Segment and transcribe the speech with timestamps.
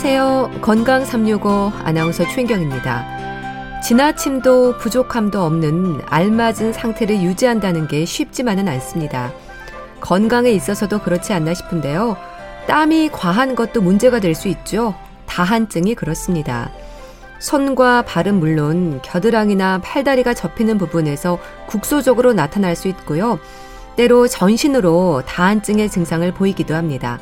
[0.00, 0.60] 안녕하세요.
[0.62, 3.80] 건강 365 아나운서 최인경입니다.
[3.80, 9.32] 지나침도 부족함도 없는 알맞은 상태를 유지한다는 게 쉽지만은 않습니다.
[9.98, 12.16] 건강에 있어서도 그렇지 않나 싶은데요.
[12.68, 14.94] 땀이 과한 것도 문제가 될 수 있죠.
[15.26, 16.70] 다한증이 그렇습니다.
[17.40, 23.40] 손과 발은 물론 겨드랑이나 팔다리가 접히는 부분에서 국소적으로 나타날 수 있고요.
[23.96, 27.18] 때로 전신으로 다한증의 증상을 보이기도 합니다.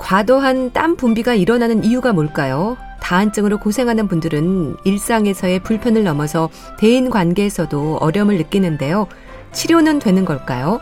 [0.00, 2.76] 과도한 땀 분비가 일어나는 이유가 뭘까요?
[3.00, 9.06] 다한증으로 고생하는 분들은 일상에서의 불편을 넘어서 대인 관계에서도 어려움을 느끼는데요.
[9.52, 10.80] 치료는 되는 걸까요?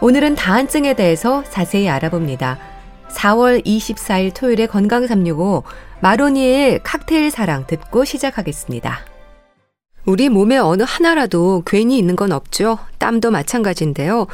[0.00, 2.58] 오늘은 다한증에 대해서 자세히 알아봅니다.
[3.08, 5.64] 4월 24일 토요일에 건강 365
[6.00, 9.00] 마로니에의 칵테일 사랑 듣고 시작하겠습니다.
[10.04, 12.78] 우리 몸의 어느 하나라도 괜히 있는 건 없죠.
[12.98, 14.26] 땀도 마찬가지인데요.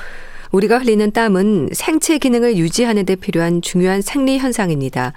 [0.55, 5.13] 우리가 흘리는 땀은 생체 기능을 유지하는 데 필요한 중요한 생리 현상입니다.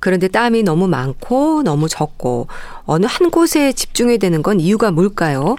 [0.00, 2.48] 그런데 땀이 너무 많고 너무 적고
[2.84, 5.56] 어느 한 곳에 집중해야 되는 건 이유가 뭘까요?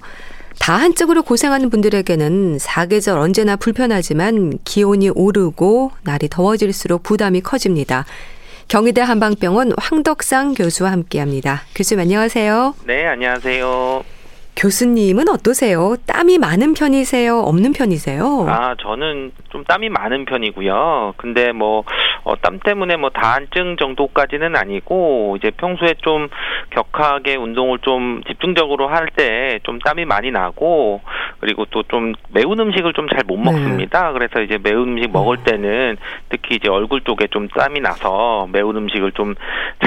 [0.59, 8.05] 다 한쪽으로 고생하는 분들에게는 사계절 언제나 불편하지만 기온이 오르고 날이 더워질수록 부담이 커집니다.
[8.67, 11.61] 경희대 한방병원 황덕상 교수와 함께합니다.
[11.73, 12.75] 교수님 안녕하세요.
[12.85, 14.14] 네, 안녕하세요.
[14.55, 15.95] 교수님은 어떠세요?
[16.07, 17.39] 땀이 많은 편이세요?
[17.39, 18.45] 없는 편이세요?
[18.47, 21.15] 아, 저는 좀 땀이 많은 편이고요.
[21.17, 21.83] 근데 뭐,
[22.23, 26.29] 어, 땀 때문에 뭐 다한증 정도까지는 아니고, 이제 평소에 좀
[26.69, 31.01] 격하게 운동을 좀 집중적으로 할 때 좀 땀이 많이 나고,
[31.39, 34.07] 그리고 또 좀 매운 음식을 좀 잘 못 먹습니다.
[34.07, 34.13] 네.
[34.13, 35.43] 그래서 이제 매운 음식 먹을 음.
[35.43, 35.97] 때는
[36.29, 39.35] 특히 이제 얼굴 쪽에 좀 땀이 나서 매운 음식을 좀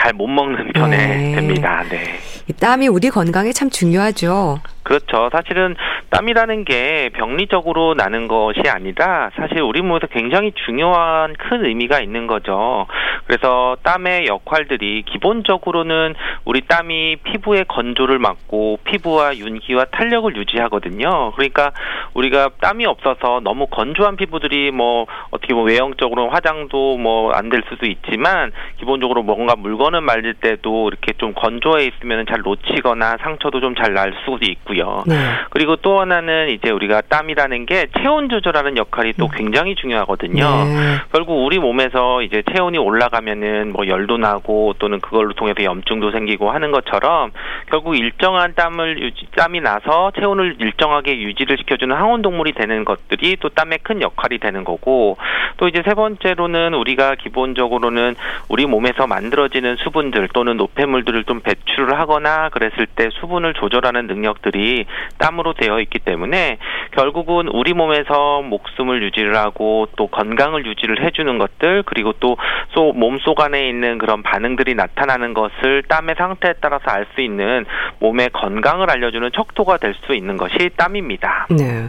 [0.01, 1.35] 잘 못 먹는 편에 네.
[1.35, 1.83] 됩니다.
[1.89, 2.19] 네.
[2.61, 4.58] 땀이 우리 건강에 참 중요하죠.
[4.83, 5.29] 그렇죠.
[5.31, 5.77] 사실은
[6.11, 12.87] 땀이라는 게 병리적으로 나는 것이 아니라 사실 우리 몸에서 굉장히 중요한 큰 의미가 있는 거죠.
[13.27, 16.15] 그래서 땀의 역할들이 기본적으로는
[16.47, 21.33] 우리 땀이 피부의 건조를 막고 피부와 윤기와 탄력을 유지하거든요.
[21.33, 21.73] 그러니까
[22.15, 27.87] 우리가 땀이 없어서 너무 건조한 피부들이 뭐 어떻게 뭐 외형적으로 화장도 뭐 안 될 수도
[27.87, 33.95] 있지만 기본적으로 뭔가 물건을 말릴 때도 이렇게 좀 건조해 있으면 잘 놓치거나 상처도 좀 잘
[33.95, 34.79] 날 수도 있고요.
[34.79, 35.05] 있고요.
[35.07, 35.17] 네.
[35.51, 39.31] 그리고 또 하나는 이제 우리가 땀이라는 게 체온 조절하는 역할이 또 음.
[39.35, 40.45] 굉장히 중요하거든요.
[40.45, 40.97] 네.
[41.13, 46.71] 결국 우리 몸에서 이제 체온이 올라가면은 뭐 열도 나고 또는 그걸로 통해서 염증도 생기고 하는
[46.71, 47.33] 것처럼
[47.71, 53.49] 결국 일정한 땀을 유지, 땀이 나서 체온을 일정하게 유지를 시켜주는 항온 동물이 되는 것들이 또
[53.49, 55.17] 땀의 큰 역할이 되는 거고
[55.57, 58.15] 또 이제 세 번째로는 우리가 기본적으로는
[58.49, 64.87] 우리 몸에서 만들어지는 수분들 또는 노폐물들을 좀 배출을 하거나 그랬을 때 수분을 조절하는 능력 들이
[65.19, 66.59] 땀으로 되어 있기 때문에
[66.93, 72.37] 결국은 우리 몸에서 목숨을 유지를 하고 또 건강을 유지를 해주는 것들 그리고 또
[72.95, 77.65] 몸속 안에 있는 그런 반응들이 나타나는 것을 땀의 상태에 따라서 알 수 있는
[78.01, 81.47] 몸의 건강을 알려주는 척도가 될 수 있는 것이 땀입니다.
[81.51, 81.89] 네.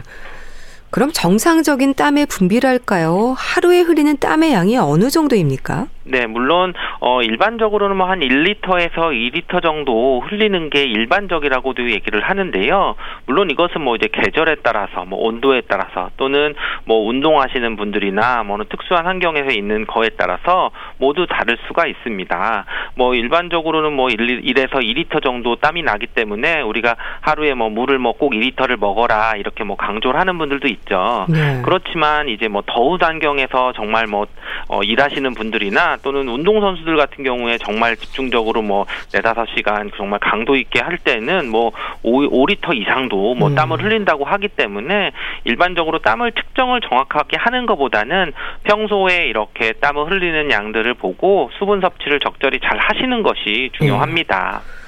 [0.90, 3.34] 그럼 정상적인 땀의 분비랄까요?
[3.38, 5.86] 하루에 흐리는 땀의 양이 어느 정도입니까?
[6.04, 12.96] 네, 물론 어 일반적으로는 뭐 한 1리터에서 2리터 정도 흘리는 게 일반적이라고도 얘기를 하는데요.
[13.26, 16.54] 물론 이것은 뭐 이제 계절에 따라서 뭐 온도에 따라서 또는
[16.86, 22.64] 뭐 운동하시는 분들이나 뭐 특수한 환경에서 있는 거에 따라서 모두 다를 수가 있습니다.
[22.96, 28.10] 뭐 일반적으로는 뭐 1, 1에서 2리터 정도 땀이 나기 때문에 우리가 하루에 뭐 물을 뭐
[28.20, 31.26] 꼭 2리터를 먹어라 이렇게 뭐 강조를 하는 분들도 있죠.
[31.30, 31.62] 네.
[31.64, 34.26] 그렇지만 이제 뭐 더운 환경에서 정말 뭐
[34.70, 40.54] 어, 일하시는 분들이나 또는 운동 선수들 같은 경우에 정말 집중적으로 뭐 네다섯 시간 정말 강도
[40.54, 41.72] 있게 할 때는 뭐
[42.04, 43.54] 5, 5리터 이상도 뭐 음.
[43.56, 45.10] 땀을 흘린다고 하기 때문에
[45.42, 52.60] 일반적으로 땀을 측정을 정확하게 하는 것보다는 평소에 이렇게 땀을 흘리는 양들을 보고 수분 섭취를 적절히
[52.60, 54.62] 잘 하시는 것이 중요합니다.
[54.64, 54.80] 음.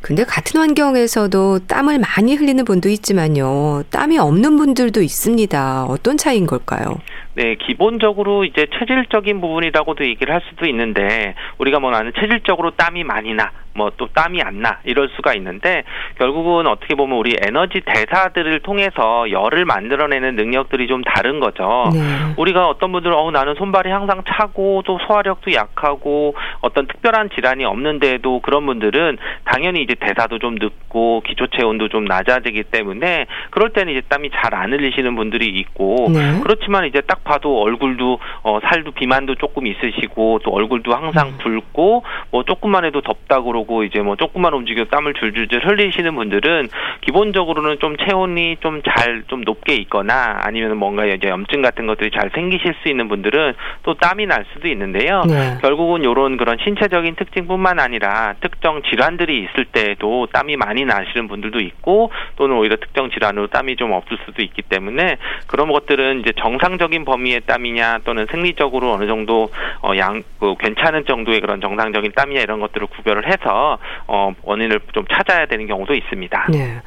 [0.00, 3.82] 근데 같은 환경에서도 땀을 많이 흘리는 분도 있지만요.
[3.90, 5.86] 땀이 없는 분들도 있습니다.
[5.86, 7.00] 어떤 차이인 걸까요?
[7.38, 13.32] 네, 기본적으로 이제 체질적인 부분이라고도 얘기를 할 수도 있는데 우리가 뭐 나는 체질적으로 땀이 많이
[13.32, 15.84] 나, 뭐 또 땀이 안 나 이럴 수가 있는데
[16.18, 21.90] 결국은 어떻게 보면 우리 에너지 대사들을 통해서 열을 만들어내는 능력들이 좀 다른 거죠.
[21.92, 22.00] 네.
[22.36, 28.40] 우리가 어떤 분들은 어 나는 손발이 항상 차고 또 소화력도 약하고 어떤 특별한 질환이 없는데도
[28.40, 34.02] 그런 분들은 당연히 이제 대사도 좀 늦고 기초 체온도 좀 낮아지기 때문에 그럴 때는 이제
[34.08, 36.40] 땀이 잘 안 흘리시는 분들이 있고 네.
[36.42, 41.38] 그렇지만 이제 딱 아파도 얼굴도 어, 살도 비만도 조금 있으시고 또 얼굴도 항상 음.
[41.38, 46.68] 붉고 뭐 조금만 해도 덥다 그러고 이제 뭐 조금만 움직여 땀을 줄줄줄 흘리시는 분들은
[47.02, 52.30] 기본적으로는 좀 체온이 좀 잘좀 좀 높게 있거나 아니면 뭔가 이제 염증 같은 것들이 잘
[52.34, 55.22] 생기실 수 있는 분들은 또 땀이 날 수도 있는데요.
[55.28, 55.58] 네.
[55.60, 62.10] 결국은 이런 그런 신체적인 특징뿐만 아니라 특정 질환들이 있을 때에도 땀이 많이 나시는 분들도 있고
[62.36, 67.40] 또는 오히려 특정 질환으로 땀이 좀 없을 수도 있기 때문에 그런 것들은 이제 정상적인 범위의
[67.46, 69.50] 땀이냐 또는 생리적으로 어느 정도
[69.82, 75.06] 어, 양 그, 괜찮은 정도의 그런 정상적인 땀이냐 이런 것들을 구별을 해서 어, 원인을 좀
[75.10, 76.48] 찾아야 되는 경우도 있습니다.
[76.50, 76.82] 네.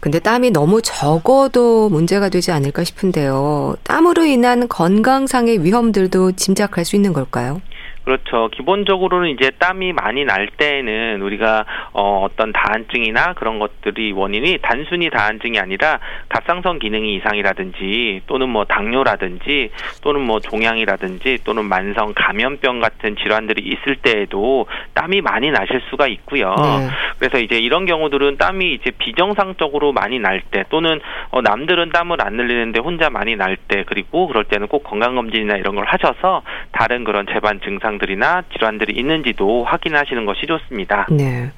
[0.00, 3.76] 근데 땀이 너무 적어도 문제가 되지 않을까 싶은데요.
[3.82, 7.60] 땀으로 인한 건강상의 위험들도 짐작할 수 있는 걸까요?
[8.06, 8.48] 그렇죠.
[8.52, 15.58] 기본적으로는 이제 땀이 많이 날 때에는 우리가 어, 어떤 다한증이나 그런 것들이 원인이 단순히 다한증이
[15.58, 15.98] 아니라
[16.28, 19.70] 갑상선 기능이 이상이라든지 또는 뭐 당뇨라든지
[20.02, 26.54] 또는 뭐 종양이라든지 또는 만성 감염병 같은 질환들이 있을 때에도 땀이 많이 나실 수가 있고요.
[26.56, 26.88] 네.
[27.18, 31.00] 그래서 이제 이런 경우들은 땀이 이제 비정상적으로 많이 날 때 또는
[31.30, 35.74] 어, 남들은 땀을 안 흘리는데 혼자 많이 날 때 그리고 그럴 때는 꼭 건강검진이나 이런
[35.74, 36.42] 걸 하셔서
[36.72, 41.06] 다른 그런 재반 증상 증상들이나 질환들이 있는지도 확인하시는 것이 좋습니다.
[41.10, 41.50] 네.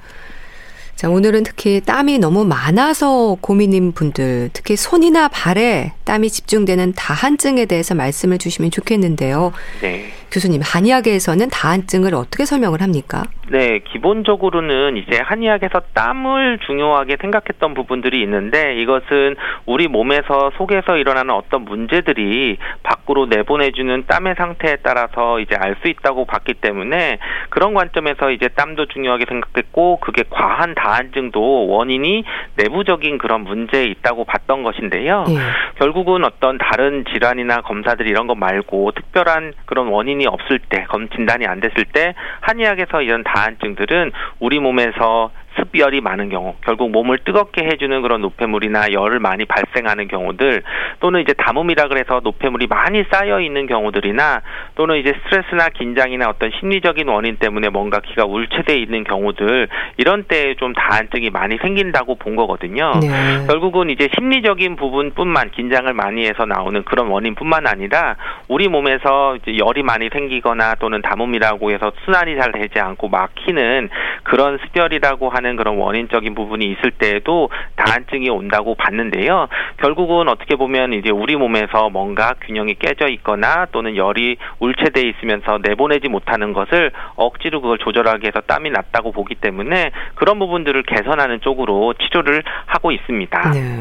[0.95, 7.95] 자, 오늘은 특히 땀이 너무 많아서 고민인 분들, 특히 손이나 발에 땀이 집중되는 다한증에 대해서
[7.95, 9.53] 말씀을 주시면 좋겠는데요.
[9.81, 10.11] 네.
[10.31, 13.23] 교수님, 한의학에서는 다한증을 어떻게 설명을 합니까?
[13.49, 19.35] 네, 기본적으로는 이제 한의학에서 땀을 중요하게 생각했던 부분들이 있는데 이것은
[19.65, 26.25] 우리 몸에서 속에서 일어나는 어떤 문제들이 밖으로 내보내주는 땀의 상태에 따라서 이제 알 수 있다고
[26.25, 32.25] 봤기 때문에 그런 관점에서 이제 땀도 중요하게 생각했고 그게 과한 다한증도 원인이
[32.55, 35.23] 내부적인 그런 문제에 있다고 봤던 것인데요.
[35.27, 35.35] 네.
[35.75, 41.09] 결국은 어떤 다른 질환이나 검사들 이런 거 말고 특별한 그런 원인 이 없을 때, 검
[41.09, 47.19] 진단이 안 됐을 때 한의학에서 이런 다 다한증들은 우리 몸에서 습열이 많은 경우, 결국 몸을
[47.19, 50.63] 뜨겁게 해주는 그런 노폐물이나 열을 많이 발생하는 경우들,
[50.99, 54.41] 또는 이제 담음이라 그래서 노폐물이 많이 쌓여 있는 경우들이나,
[54.75, 59.67] 또는 이제 스트레스나 긴장이나 어떤 심리적인 원인 때문에 뭔가 기가 울체돼 있는 경우들,
[59.97, 62.93] 이런 때에 좀 다한증이 많이 생긴다고 본 거거든요.
[63.01, 63.47] 네.
[63.47, 68.15] 결국은 이제 심리적인 부분뿐만 긴장을 많이 해서 나오는 그런 원인뿐만 아니라
[68.47, 73.89] 우리 몸에서 이제 열이 많이 생기거나 또는 담음이라고 해서 순환이 잘 되지 않고 막히는
[74.23, 79.47] 그런 습열이라고 하는 하는 그런 원인적인 부분이 있을 때에도 다한증이 온다고 봤는데요.
[79.77, 86.07] 결국은 어떻게 보면 이제 우리 몸에서 뭔가 균형이 깨져 있거나 또는 열이 울체돼 있으면서 내보내지
[86.07, 92.43] 못하는 것을 억지로 그걸 조절하기 위해서 땀이 났다고 보기 때문에 그런 부분들을 개선하는 쪽으로 치료를
[92.67, 93.51] 하고 있습니다.
[93.51, 93.79] 네.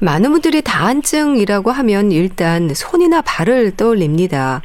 [0.00, 4.60] 많은 분들이 다한증이라고 하면 일단 손이나 발을 떠올립니다.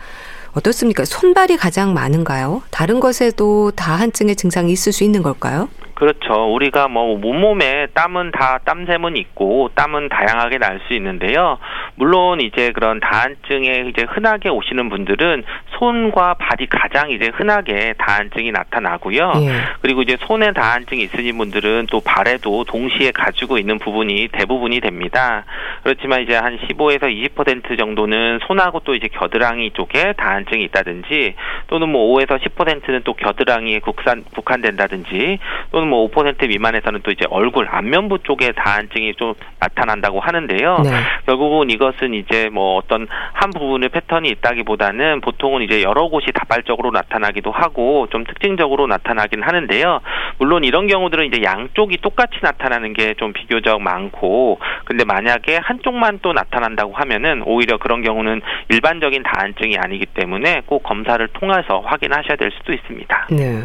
[0.53, 1.05] 어떻습니까?
[1.05, 2.63] 손발이 가장 많은가요?
[2.71, 5.69] 다른 것에도 다한증의 증상이 있을 수 있는 걸까요?
[5.99, 6.53] 그렇죠.
[6.53, 11.57] 우리가 뭐 몸몸에 땀은 다 땀샘은 있고 땀은 다양하게 날 수 있는데요.
[11.95, 15.43] 물론 이제 그런 다한증에 이제 흔하게 오시는 분들은
[15.77, 19.33] 손과 발이 가장 이제 흔하게 다한증이 나타나고요.
[19.41, 19.51] 예.
[19.81, 25.45] 그리고 이제 손에 다한증이 있으신 분들은 또 발에도 동시에 가지고 있는 부분이 대부분이 됩니다.
[25.83, 31.35] 그렇지만 이제 한 15에서 20% 정도는 손하고 또 이제 겨드랑이 쪽에 다한증이 있다든지
[31.67, 35.39] 또는 뭐 5에서 10%는 또 겨드랑이에 국산 국한된다든지
[35.71, 40.79] 또는 뭐 5% 미만에서는 또 이제 얼굴 안면부 쪽에 다한증이 좀 나타난다고 하는데요.
[40.83, 40.89] 네.
[41.25, 47.51] 결국은 이것은 이제 뭐 어떤 한 부분의 패턴이 있다기보다는 보통은 이제 여러 곳이 다발적으로 나타나기도
[47.51, 49.99] 하고 좀 특징적으로 나타나긴 하는데요.
[50.37, 56.33] 물론 이런 경우들은 이제 양쪽이 똑같이 나타나는 게 좀 비교적 많고 근데 만약에 한쪽만 또
[56.33, 62.73] 나타난다고 하면은 오히려 그런 경우는 일반적인 다한증이 아니기 때문에 꼭 검사를 통해서 확인하셔야 될 수도
[62.73, 63.27] 있습니다.
[63.31, 63.63] 네.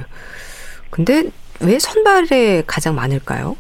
[0.91, 1.23] 근데
[1.61, 3.57] 왜 선발에 가장 많을까요?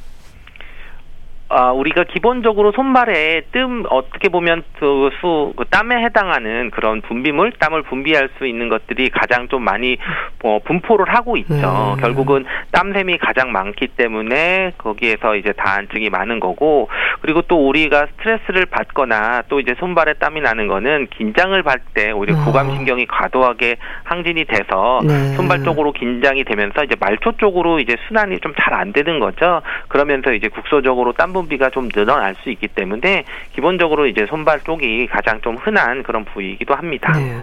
[1.48, 7.82] 아, 우리가 기본적으로 손발에 뜸 어떻게 보면 그 수, 그 땀에 해당하는 그런 분비물, 땀을
[7.82, 9.98] 분비할 수 있는 것들이 가장 좀 많이
[10.42, 11.94] 어, 분포를 하고 있죠.
[11.96, 12.00] 음.
[12.00, 16.88] 결국은 땀샘이 가장 많기 때문에 거기에서 이제 다한증이 많은 거고
[17.20, 22.34] 그리고 또 우리가 스트레스를 받거나 또 이제 손발에 땀이 나는 거는 긴장을 받을 때 오히려
[22.34, 22.44] 어.
[22.46, 25.34] 고감신경이 과도하게 항진이 돼서 네.
[25.36, 29.60] 손발 쪽으로 긴장이 되면서 이제 말초 쪽으로 이제 순환이 좀 잘 안 되는 거죠.
[29.88, 33.24] 그러면서 이제 국소적으로 땀 분 비가 좀 늘어날 수 있기 때문에
[33.54, 37.12] 기본적으로 이제 손발 쪽이 가장 좀 흔한 그런 부위이기도 합니다.
[37.18, 37.42] 네.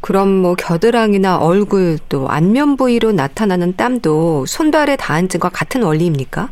[0.00, 6.48] 그럼 뭐 겨드랑이나 얼굴 또 안면 부위로 나타나는 땀도 손발의 다한증과 같은 원리입니까?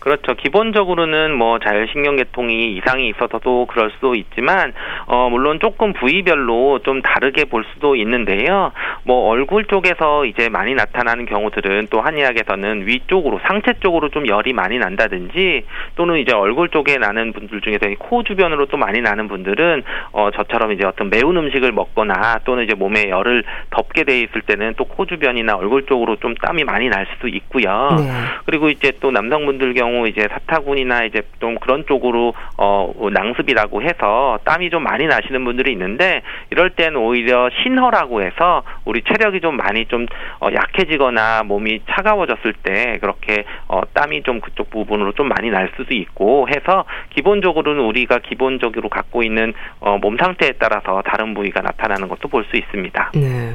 [0.00, 0.34] 그렇죠.
[0.34, 4.72] 기본적으로는 뭐 자율신경계통이 이상이 있어서도 그럴 수도 있지만
[5.06, 8.72] 어 물론 조금 부위별로 좀 다르게 볼 수도 있는데요.
[9.04, 14.78] 뭐 얼굴 쪽에서 이제 많이 나타나는 경우들은 또 한의학에서는 위쪽으로 상체 쪽으로 좀 열이 많이
[14.78, 15.64] 난다든지
[15.96, 20.72] 또는 이제 얼굴 쪽에 나는 분들 중에서 코 주변으로 또 많이 나는 분들은 어 저처럼
[20.72, 25.06] 이제 어떤 매운 음식을 먹거나 또는 이제 몸에 열을 덮게 돼 있을 때는 또 코
[25.06, 27.88] 주변이나 얼굴 쪽으로 좀 땀이 많이 날 수도 있고요.
[27.96, 28.10] 네.
[28.44, 34.38] 그리고 이제 또 남성분들 경우 경우 이제 사타구니나 이제 좀 그런 쪽으로 어 낭습이라고 해서
[34.44, 39.86] 땀이 좀 많이 나시는 분들이 있는데 이럴 땐 오히려 신허라고 해서 우리 체력이 좀 많이
[39.86, 40.06] 좀
[40.40, 45.94] 어, 약해지거나 몸이 차가워졌을 때 그렇게 어 땀이 좀 그쪽 부분으로 좀 많이 날 수도
[45.94, 52.28] 있고 해서 기본적으로는 우리가 기본적으로 갖고 있는 어, 몸 상태에 따라서 다른 부위가 나타나는 것도
[52.28, 53.12] 볼 수 있습니다.
[53.14, 53.54] 네.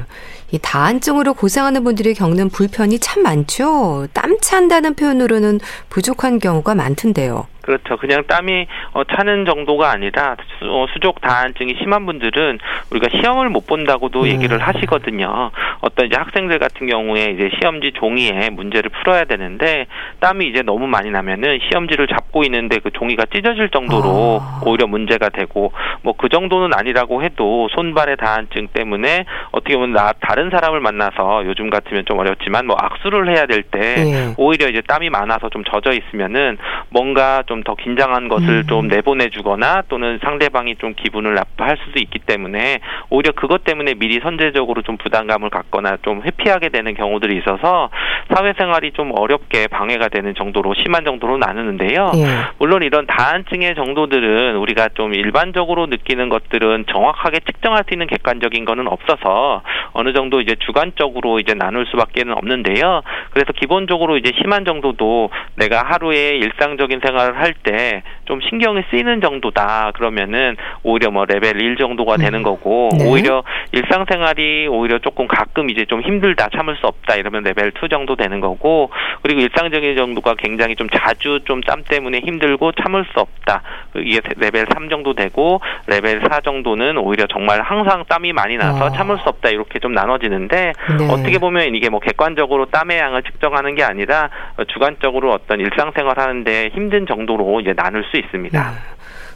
[0.52, 4.06] 이 다한증으로 고생하는 분들이 겪는 불편이 참 많죠.
[4.12, 5.58] 땀 찬다는 표현으로는
[5.90, 7.46] 부족한 경우가 많던데요.
[7.66, 7.96] 그렇죠.
[7.96, 12.58] 그냥 땀이 어, 차는 정도가 아니라 수, 어, 족 다한증이 심한 분들은
[12.90, 14.26] 우리가 시험을 못 본다고도 음.
[14.26, 15.50] 얘기를 하시거든요.
[15.80, 19.86] 어떤 이제 학생들 같은 경우에 이제 시험지 종이에 문제를 풀어야 되는데
[20.20, 24.60] 땀이 이제 너무 많이 나면은 시험지를 잡고 있는데 그 종이가 찢어질 정도로 아.
[24.64, 30.50] 오히려 문제가 되고 뭐 그 정도는 아니라고 해도 손발의 다한증 때문에 어떻게 보면 나 다른
[30.50, 34.34] 사람을 만나서 요즘 같으면 좀 어렵지만 뭐 악수를 해야 될때 네.
[34.36, 36.58] 오히려 이제 땀이 많아서 좀 젖어 있으면은
[36.90, 38.66] 뭔가 좀좀 더 긴장한 것을 음.
[38.68, 42.78] 좀 내보내주거나 또는 상대방이 좀 기분을 나빠할 수도 있기 때문에
[43.10, 47.90] 오히려 그것 때문에 미리 선제적으로 좀 부담감을 갖거나 좀 회피하게 되는 경우들이 있어서
[48.32, 52.12] 사회생활이 좀 어렵게 방해가 되는 정도로 심한 정도로 나누는데요.
[52.16, 52.26] 예.
[52.58, 58.86] 물론 이런 다한증의 정도들은 우리가 좀 일반적으로 느끼는 것들은 정확하게 측정할 수 있는 객관적인 거는
[58.86, 63.02] 없어서 어느 정도 이제 주관적으로 이제 나눌 수밖에는 없는데요.
[63.30, 69.92] 그래서 기본적으로 이제 심한 정도도 내가 하루에 일상적인 생활을 할할 때 좀 신경이 쓰이는 정도다
[69.94, 72.18] 그러면은 오히려 뭐 레벨 1 정도가 음.
[72.18, 73.08] 되는 거고 네.
[73.08, 78.16] 오히려 일상생활이 오히려 조금 가끔 이제 좀 힘들다 참을 수 없다 이러면 레벨 2 정도
[78.16, 78.90] 되는 거고
[79.22, 83.62] 그리고 일상적인 정도가 굉장히 좀 자주 좀 땀 때문에 힘들고 참을 수 없다
[83.96, 88.92] 이게 레벨 3 정도 되고 레벨 4 정도는 오히려 정말 항상 땀이 많이 나서 어.
[88.92, 91.08] 참을 수 없다 이렇게 좀 나눠지는데 네.
[91.10, 94.28] 어떻게 보면 이게 뭐 객관적으로 땀의 양을 측정하는 게 아니라
[94.68, 98.70] 주관적으로 어떤 일상생활 하는데 힘든 정도 정도로 이제 나눌 수 있습니다.
[98.70, 98.76] 네.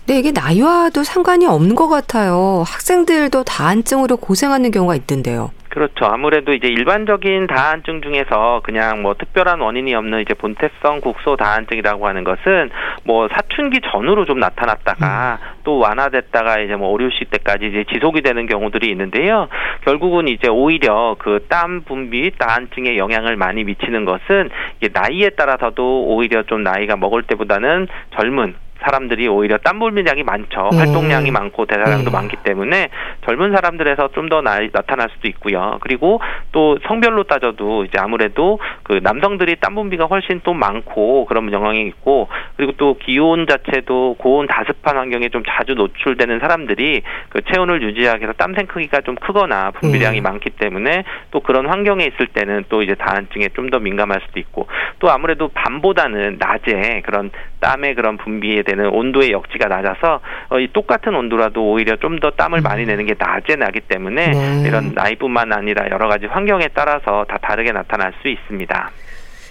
[0.07, 2.64] 근데 이게 나이와도 상관이 없는 것 같아요.
[2.66, 5.50] 학생들도 다한증으로 고생하는 경우가 있던데요.
[5.70, 6.04] 그렇죠.
[6.06, 12.24] 아무래도 이제 일반적인 다한증 중에서 그냥 뭐 특별한 원인이 없는 이제 본태성 국소 다한증이라고 하는
[12.24, 12.70] 것은
[13.04, 15.60] 뭐 사춘기 전후로 좀 나타났다가 음.
[15.64, 19.48] 또 완화됐다가 이제 뭐 오류시 때까지 이제 지속이 되는 경우들이 있는데요.
[19.84, 24.50] 결국은 이제 오히려 그 땀 분비 다한증에 영향을 많이 미치는 것은
[24.80, 30.70] 이게 나이에 따라서도 오히려 좀 나이가 먹을 때보다는 젊은 사람들이 오히려 땀 분비량이 많죠.
[30.72, 30.78] 예.
[30.78, 32.12] 활동량이 많고 대사량도 예.
[32.12, 32.88] 많기 때문에
[33.26, 35.78] 젊은 사람들에서 좀 더 나타날 수도 있고요.
[35.80, 36.20] 그리고
[36.52, 42.28] 또 성별로 따져도 이제 아무래도 그 남성들이 땀 분비가 훨씬 또 많고 그런 영향이 있고
[42.56, 48.32] 그리고 또 기온 자체도 고온 다습한 환경에 좀 자주 노출되는 사람들이 그 체온을 유지하기 위해서
[48.34, 50.20] 땀샘 크기가 좀 크거나 분비량이 예.
[50.20, 54.66] 많기 때문에 또 그런 환경에 있을 때는 또 이제 다한증에 좀 더 민감할 수도 있고
[54.99, 61.14] 또 아무래도 밤보다는 낮에 그런 땀의 그런 분비에 되는 온도의 역지가 낮아서 어, 이 똑같은
[61.14, 64.62] 온도라도 오히려 좀 더 땀을 많이 내는 게 낮에 나기 때문에 네.
[64.66, 68.90] 이런 나이뿐만 아니라 여러 가지 환경에 따라서 다 다르게 나타날 수 있습니다.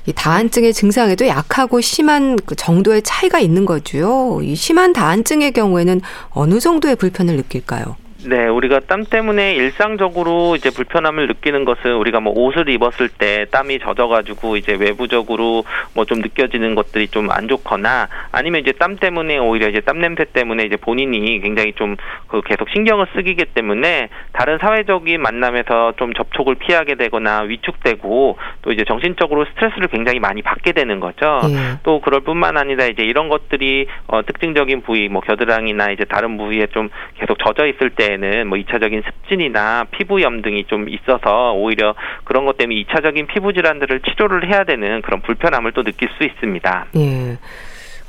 [0.05, 4.39] 이 다한증의 증상에도 약하고 심한 그 정도의 차이가 있는 거죠.
[4.43, 7.95] 이 심한 다한증의 경우에는 어느 정도의 불편을 느낄까요?
[8.25, 13.79] 네, 우리가 땀 때문에 일상적으로 이제 불편함을 느끼는 것은 우리가 뭐 옷을 입었을 때 땀이
[13.79, 15.63] 젖어가지고 이제 외부적으로
[15.95, 20.25] 뭐 좀 느껴지는 것들이 좀 안 좋거나 아니면 이제 땀 때문에 오히려 이제 땀 냄새
[20.25, 21.95] 때문에 이제 본인이 굉장히 좀
[22.27, 28.83] 그 계속 신경을 쓰기기 때문에 다른 사회적인 만남에서 좀 접촉을 피하게 되거나 위축되고 또 이제
[28.83, 31.41] 정신적으로 스트레스를 굉장히 많이 받게 되는 거죠.
[31.49, 31.79] 예.
[31.83, 36.67] 또 그럴 뿐만 아니라 이제 이런 것들이 어 특징적인 부위 뭐 겨드랑이나 이제 다른 부위에
[36.67, 42.45] 좀 계속 젖어 있을 때 경우에는 뭐 2차적인 습진이나 피부염 등이 좀 있어서 오히려 그런
[42.45, 46.87] 것 때문에 2차적인 피부 질환들을 치료를 해야 되는 그런 불편함을 또 느낄 수 있습니다.
[46.97, 47.37] 예.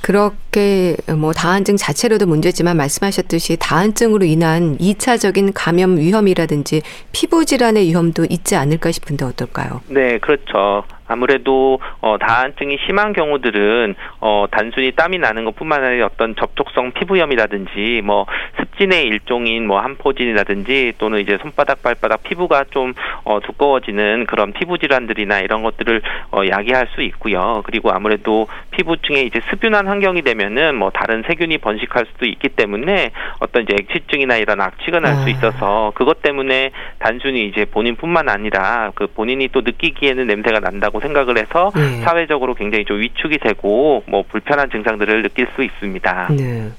[0.02, 0.32] 그렇
[1.18, 6.80] 뭐 다한증 자체로도 문제지만 말씀하셨듯이 다한증으로 인한 2차적인 감염 위험이라든지
[7.12, 9.82] 피부 질환의 위험도 있지 않을까 싶은데 어떨까요?
[9.88, 10.84] 네, 그렇죠.
[11.06, 18.26] 아무래도 어, 다한증이 심한 경우들은 어, 단순히 땀이 나는 것뿐만 아니라 어떤 접촉성 피부염이라든지 뭐
[18.80, 22.94] 습진의 일종인 뭐 한포진이라든지 또는 이제 손바닥 발바닥 피부가 좀
[23.24, 26.00] 어, 두꺼워지는 그런 피부 질환들이나 이런 것들을
[26.32, 27.62] 어, 야기할 수 있고요.
[27.66, 33.64] 그리고 아무래도 피부층에 이제 습윤한 환경이 되면은 뭐 다른 세균이 번식할 수도 있기 때문에 어떤
[33.64, 35.28] 이제 액취증이나 이런 악취가 날수 아.
[35.28, 41.70] 있어서 그것 때문에 단순히 이제 본인뿐만 아니라 그 본인이 또 느끼기에는 냄새가 난다고 생각을 해서
[41.76, 42.00] 네.
[42.00, 46.28] 사회적으로 굉장히 좀 위축이 되고 뭐 불편한 증상들을 느낄 수 있습니다.
[46.36, 46.70] 네.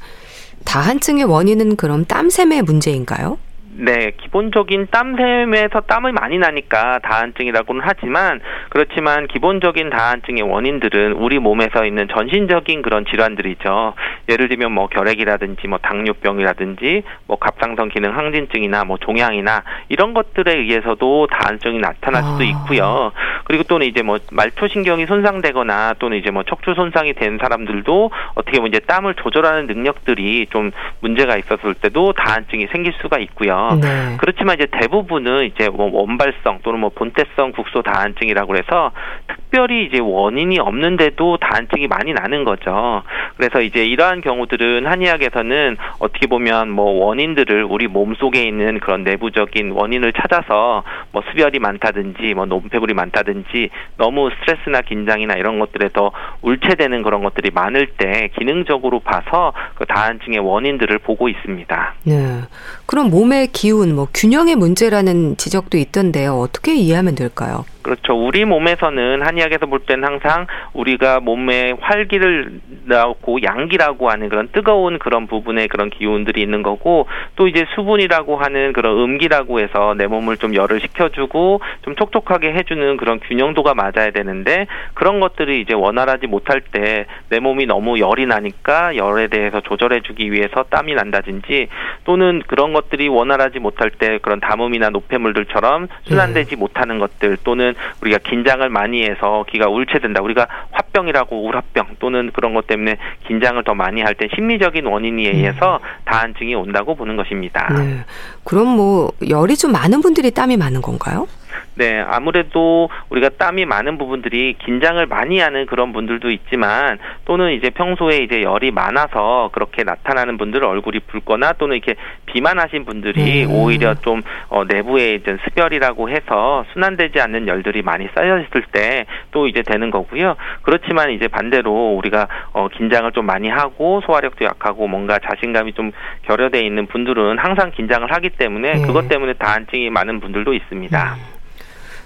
[0.65, 3.37] 다한증의 원인은 그럼 땀샘의 문제인가요?
[3.73, 12.07] 네, 기본적인 땀샘에서 땀을 많이 나니까 다한증이라고는 하지만 그렇지만 기본적인 다한증의 원인들은 우리 몸에서 있는
[12.09, 13.93] 전신적인 그런 질환들이죠.
[14.29, 21.27] 예를 들면 뭐 결핵이라든지 뭐 당뇨병이라든지 뭐 갑상선 기능 항진증이나 뭐 종양이나 이런 것들에 의해서도
[21.27, 22.43] 다한증이 나타날 수도 아.
[22.43, 23.11] 있고요.
[23.45, 28.69] 그리고 또는 이제 뭐 말초신경이 손상되거나 또는 이제 뭐 척추 손상이 된 사람들도 어떻게 보면
[28.69, 33.60] 이제 땀을 조절하는 능력들이 좀 문제가 있었을 때도 다한증이 생길 수가 있고요.
[33.81, 34.17] 네.
[34.17, 38.91] 그렇지만 이제 대부분은 이제 뭐 원발성 또는 뭐 본태성 국소 다한증이라고 해서
[39.27, 43.03] 특별히 이제 원인이 없는데도 다한증이 많이 나는 거죠.
[43.37, 49.71] 그래서 이제 이러한 경우들은 한의학에서는 어떻게 보면 뭐 원인들을 우리 몸 속에 있는 그런 내부적인
[49.71, 57.03] 원인을 찾아서 뭐 수별이 많다든지 뭐 노폐물이 많다든지 너무 스트레스나 긴장이나 이런 것들에 더 울체되는
[57.03, 61.93] 그런 것들이 많을 때 기능적으로 봐서 그 다한증의 원인들을 보고 있습니다.
[62.05, 62.41] 네.
[62.85, 66.37] 그럼 몸의 기운, 뭐 균형의 문제라는 지적도 있던데요.
[66.37, 67.65] 어떻게 이해하면 될까요?
[67.81, 68.13] 그렇죠.
[68.13, 75.27] 우리 몸에서는 한의학에서 볼 때는 항상 우리가 몸에 활기를 낳고 양기라고 하는 그런 뜨거운 그런
[75.27, 80.55] 부분에 그런 기운들이 있는 거고 또 이제 수분이라고 하는 그런 음기라고 해서 내 몸을 좀
[80.55, 87.05] 열을 식혀주고 좀 촉촉하게 해주는 그런 균형도가 맞아야 되는데 그런 것들이 이제 원활하지 못할 때
[87.29, 91.67] 내 몸이 너무 열이 나니까 열에 대해서 조절해주기 위해서 땀이 난다든지
[92.03, 96.55] 또는 그런 것들이 원활하지 못할 때 그런 담음이나 노폐물들처럼 순환되지 네.
[96.57, 100.21] 못하는 것들 또는 때는 우리가 긴장을 많이 해서 기가 울체된다.
[100.21, 102.97] 우리가 화병이라고 울화병 또는 그런 것 때문에
[103.27, 105.35] 긴장을 더 많이 할 때 심리적인 원인에 음.
[105.35, 107.73] 의해서 다한증이 온다고 보는 것입니다.
[107.73, 108.03] 네.
[108.43, 111.27] 그럼 뭐 열이 좀 많은 분들이 땀이 많은 건가요?
[111.75, 118.17] 네, 아무래도 우리가 땀이 많은 부분들이 긴장을 많이 하는 그런 분들도 있지만 또는 이제 평소에
[118.17, 123.51] 이제 열이 많아서 그렇게 나타나는 분들 얼굴이 붉거나 또는 이렇게 비만하신 분들이 음.
[123.51, 129.47] 오히려 좀 어, 내부에 이제 습열이라고 해서 순환되지 않는 열들이 많이 쌓여 있을 때 또
[129.47, 130.35] 이제 되는 거고요.
[130.61, 135.91] 그렇지만 이제 반대로 우리가 어, 긴장을 좀 많이 하고 소화력도 약하고 뭔가 자신감이 좀
[136.23, 138.85] 결여돼 있는 분들은 항상 긴장을 하기 때문에 네.
[138.85, 141.15] 그것 때문에 다한증이 많은 분들도 있습니다.
[141.15, 141.40] 음.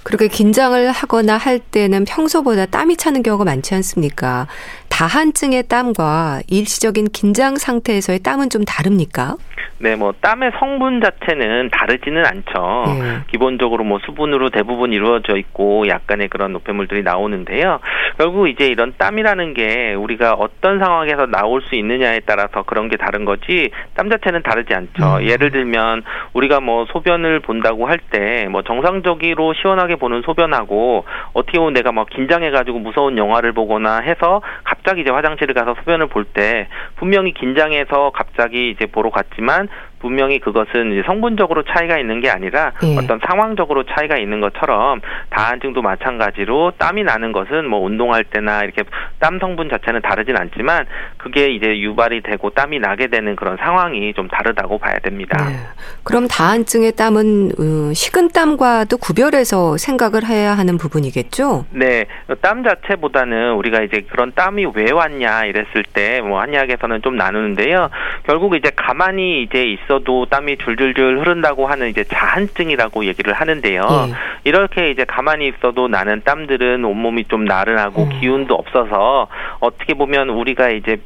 [0.05, 4.45] 그렇게 긴장을 하거나 할 때는 평소보다 땀이 차는 경우가 많지 않습니까?
[4.89, 9.35] 다한증의 땀과 일시적인 긴장 상태에서의 땀은 좀 다릅니까?
[9.80, 12.84] 네, 뭐 땀의 성분 자체는 다르지는 않죠.
[13.01, 13.19] 네.
[13.28, 17.80] 기본적으로 뭐 수분으로 대부분 이루어져 있고 약간의 그런 노폐물들이 나오는데요.
[18.17, 23.25] 결국 이제 이런 땀이라는 게 우리가 어떤 상황에서 나올 수 있느냐에 따라서 그런 게 다른
[23.25, 25.17] 거지 땀 자체는 다르지 않죠.
[25.17, 25.23] 음.
[25.23, 31.73] 예를 들면 우리가 뭐 소변을 본다고 할 때 뭐 정상적으로 시원하게 보는 소변하고 어떻게 보면
[31.73, 36.67] 내가 막 긴장해 가지고 무서운 영화를 보거나 해서 갑자기 이제 화장실을 가서 소변을 볼 때
[36.97, 39.69] 분명히 긴장해서 갑자기 이제 보러 갔지만 Iran.
[40.05, 42.95] 분명히 그것은 성분적으로 차이가 있는 게 아니라 예.
[42.95, 48.83] 어떤 상황적으로 차이가 있는 것처럼 다한증도 마찬가지로 땀이 나는 것은 뭐 운동할 때나 이렇게
[49.17, 50.85] 땀 성분 자체는 다르진 않지만
[51.17, 55.43] 그게 이제 유발이 되고 땀이 나게 되는 그런 상황이 좀 다르다고 봐야 됩니다.
[55.49, 55.55] 네.
[56.03, 61.65] 그럼 다한증의 땀은 어, 식은 땀과도 구별해서 생각을 해야 하는 부분이겠죠?
[61.71, 62.05] 네,
[62.41, 67.89] 땀 자체보다는 우리가 이제 그런 땀이 왜 왔냐 이랬을 때 뭐 한의학에서는 좀 나누는데요.
[68.27, 74.08] 결국 이제 가만히 이제 있어 있어도 땀이 줄줄줄 흐른다고 하는 이제 자한증이라고 얘기를 하는데요.
[74.10, 74.13] 예.
[74.45, 78.10] 이렇게 이제 가만히 있어도 나는 땀들은 온몸이 좀 나른하고 음.
[78.19, 79.27] 기운도 없어서
[79.60, 80.97] 어떻게 보면 우리가 이제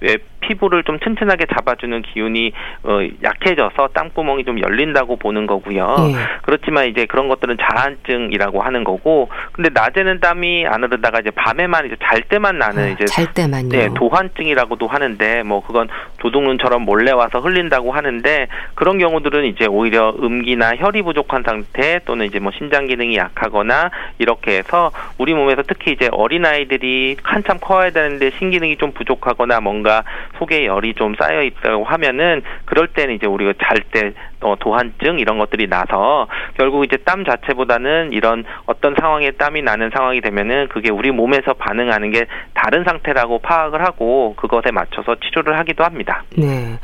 [0.41, 2.52] 피부를 좀 튼튼하게 잡아주는 기운이
[2.84, 5.95] 어, 약해져서 땀구멍이 좀 열린다고 보는 거고요.
[5.99, 6.15] 예.
[6.41, 11.95] 그렇지만 이제 그런 것들은 자한증이라고 하는 거고, 근데 낮에는 땀이 안 흐르다가 이제 밤에만 이제
[12.02, 13.69] 잘 때만 나는 아, 이제 잘 때만요.
[13.69, 20.75] 네, 도환증이라고도 하는데 뭐 그건 도둑눈처럼 몰래 와서 흘린다고 하는데 그런 경우들은 이제 오히려 음기나
[20.78, 25.92] 혈이 부족한 상태 또는 이제 뭐 신장 기능이 약 하거나 이렇게 해서 우리 몸에서 특히
[25.92, 30.04] 이제 어린 아이들이 한참 커야 되는데 신기능이 좀 부족하거나 뭔가
[30.38, 35.68] 속에 열이 좀 쌓여 있다고 하면은 그럴 때는 이제 우리가 잘때 어, 도한증 이런 것들이
[35.68, 41.54] 나서 결국 이제 땀 자체보다는 이런 어떤 상황에 땀이 나는 상황이 되면은 그게 우리 몸에서
[41.54, 46.24] 반응하는 게 다른 상태라고 파악을 하고 그것에 맞춰서 치료를 하기도 합니다.
[46.38, 46.80] 네.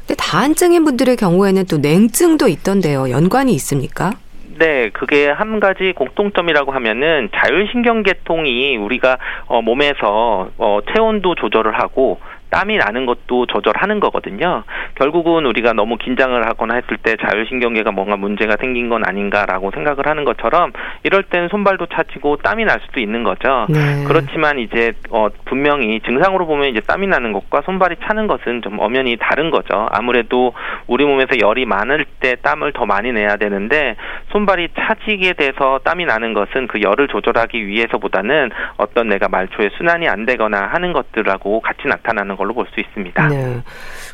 [0.00, 3.10] 근데 다한증인 분들의 경우에는 또 냉증도 있던데요.
[3.10, 4.12] 연관이 있습니까?
[4.60, 12.20] 네, 그게 한 가지 공통점이라고 하면은 자율신경계통이 우리가 어, 몸에서 어, 체온도 조절을 하고
[12.50, 14.64] 땀이 나는 것도 조절하는 거거든요.
[14.96, 20.24] 결국은 우리가 너무 긴장을 하거나 했을 때 자율신경계가 뭔가 문제가 생긴 건 아닌가라고 생각을 하는
[20.24, 20.72] 것처럼
[21.04, 23.66] 이럴 땐 손발도 차지고 땀이 날 수도 있는 거죠.
[23.68, 24.04] 네.
[24.06, 29.16] 그렇지만 이제 어 분명히 증상으로 보면 이제 땀이 나는 것과 손발이 차는 것은 좀 엄연히
[29.16, 29.88] 다른 거죠.
[29.90, 30.52] 아무래도
[30.86, 33.96] 우리 몸에서 열이 많을 때 땀을 더 많이 내야 되는데
[34.32, 40.26] 손발이 차지게 돼서 땀이 나는 것은 그 열을 조절하기 위해서보다는 어떤 내가 말초에 순환이 안
[40.26, 43.28] 되거나 하는 것들하고 같이 나타나는 걸로 볼 수 있습니다.
[43.28, 43.62] 네.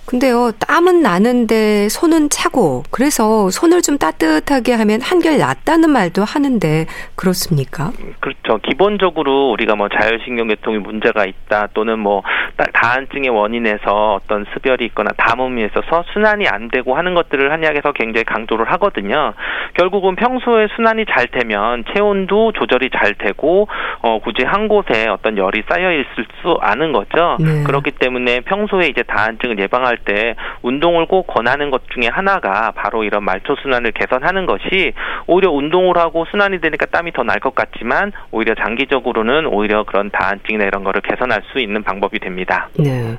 [0.07, 6.87] 근데요, 땀은 나는데 손은 차고, 그래서 손을 좀 따뜻하게 하면 한결 낫다는 말도 하는데,
[7.17, 7.91] 그렇습니까?
[8.21, 8.59] 그렇죠.
[8.63, 12.23] 기본적으로 우리가 뭐 자율신경계통이 문제가 있다, 또는 뭐
[12.73, 18.71] 다한증의 원인에서 어떤 습열이 있거나 담음이 있어서 순환이 안 되고 하는 것들을 한약에서 굉장히 강조를
[18.73, 19.35] 하거든요.
[19.75, 23.67] 결국은 평소에 순환이 잘 되면 체온도 조절이 잘 되고,
[24.03, 27.37] 어, 굳이 한 곳에 어떤 열이 쌓여 있을 수 않은 거죠.
[27.41, 27.65] 네.
[27.65, 33.05] 그렇기 때문에 때문에 평소에 이제 다한증을 예방할 때 운동을 꼭 권하는 것 중에 하나가 바로
[33.05, 34.93] 이런 말초 순환을 개선하는 것이
[35.27, 40.65] 오히려 운동을 하고 순환이 되니까 땀이 더 날 것 같지만 오히려 장기적으로는 오히려 그런 다한증이나
[40.65, 42.69] 이런 거를 개선할 수 있는 방법이 됩니다.
[42.79, 43.17] 네.